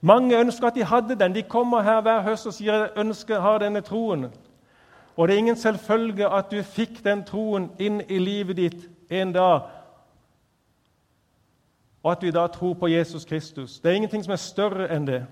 Mange 0.00 0.38
ønsker 0.38 0.66
at 0.66 0.74
de 0.74 0.84
hadde 0.84 1.16
den. 1.18 1.34
De 1.34 1.42
kommer 1.42 1.82
her 1.82 2.00
hver 2.00 2.20
høst 2.22 2.46
og 2.46 2.54
sier 2.54 2.72
at 2.72 2.92
de 2.94 3.00
ønsker 3.00 3.38
å 3.38 3.46
ha 3.46 3.56
denne 3.58 3.80
troen. 3.82 4.28
Og 5.16 5.28
det 5.28 5.34
er 5.34 5.38
ingen 5.38 5.56
selvfølge 5.56 6.28
at 6.28 6.52
du 6.52 6.62
fikk 6.62 7.00
den 7.04 7.24
troen 7.26 7.70
inn 7.82 8.02
i 8.06 8.20
livet 8.22 8.56
ditt 8.56 8.84
en 9.10 9.32
dag, 9.32 9.60
og 12.02 12.12
at 12.12 12.20
du 12.22 12.30
da 12.30 12.46
tror 12.46 12.74
på 12.74 12.88
Jesus 12.88 13.24
Kristus. 13.24 13.80
Det 13.80 13.90
er 13.90 13.96
ingenting 13.96 14.22
som 14.24 14.32
er 14.32 14.40
større 14.40 14.86
enn 14.94 15.06
det 15.06 15.24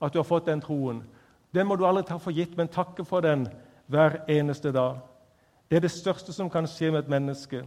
at 0.00 0.12
du 0.14 0.18
har 0.18 0.24
fått 0.24 0.46
den 0.46 0.62
troen. 0.64 1.02
Den 1.54 1.66
må 1.66 1.76
du 1.76 1.86
aldri 1.86 2.04
ta 2.04 2.18
for 2.20 2.34
gitt, 2.34 2.56
men 2.56 2.68
takke 2.68 3.04
for 3.04 3.24
den 3.24 3.46
hver 3.88 4.22
eneste 4.28 4.72
dag. 4.72 4.98
Det 5.70 5.76
er 5.76 5.84
det 5.84 5.92
største 5.92 6.32
som 6.32 6.50
kan 6.50 6.68
skje 6.68 6.90
med 6.92 7.04
et 7.04 7.12
menneske. 7.12 7.62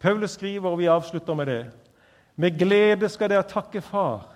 Paulus 0.00 0.30
skriver, 0.30 0.70
og 0.70 0.78
vi 0.78 0.90
avslutter 0.90 1.34
med 1.34 1.46
det. 1.46 1.64
Med 2.36 2.58
glede 2.58 3.08
skal 3.08 3.30
dere 3.30 3.42
takke 3.42 3.80
Far, 3.80 4.28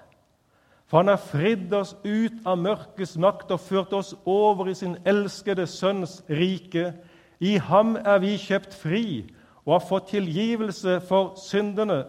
for 0.86 0.98
Han 0.98 1.08
har 1.08 1.16
fridd 1.16 1.72
oss 1.72 1.96
ut 2.04 2.44
av 2.46 2.58
mørkets 2.58 3.16
makt 3.16 3.50
og 3.50 3.60
ført 3.60 3.92
oss 3.92 4.14
over 4.26 4.68
i 4.68 4.74
sin 4.74 4.96
elskede 5.06 5.66
Sønns 5.66 6.22
rike. 6.30 6.92
I 7.40 7.56
ham 7.56 7.96
er 7.96 8.18
vi 8.18 8.36
kjøpt 8.36 8.74
fri 8.74 9.24
og 9.64 9.72
har 9.72 9.88
fått 9.88 10.10
tilgivelse 10.12 11.00
for 11.08 11.34
syndene. 11.40 12.04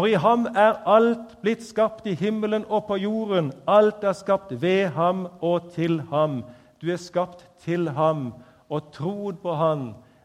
For 0.00 0.08
i 0.08 0.16
ham 0.16 0.46
er 0.56 0.78
alt 0.88 1.34
blitt 1.42 1.60
skapt 1.60 2.06
i 2.08 2.14
himmelen 2.16 2.62
og 2.72 2.86
på 2.88 2.96
jorden. 2.96 3.50
Alt 3.68 4.00
er 4.08 4.14
skapt 4.16 4.54
ved 4.62 4.94
ham 4.96 5.26
og 5.44 5.66
til 5.74 5.98
ham. 6.08 6.38
Du 6.80 6.86
er 6.88 6.96
skapt 6.96 7.42
til 7.60 7.84
ham, 7.92 8.30
og 8.72 8.88
troen 8.96 9.36
på 9.42 9.52
han, 9.60 9.82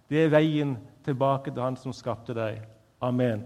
det 0.07 0.21
er 0.21 0.31
veien 0.31 0.77
tilbake 1.03 1.51
til 1.51 1.59
han 1.59 1.75
som 1.75 1.91
skapte 1.91 2.31
deg. 2.38 2.61
Amen. 3.03 3.43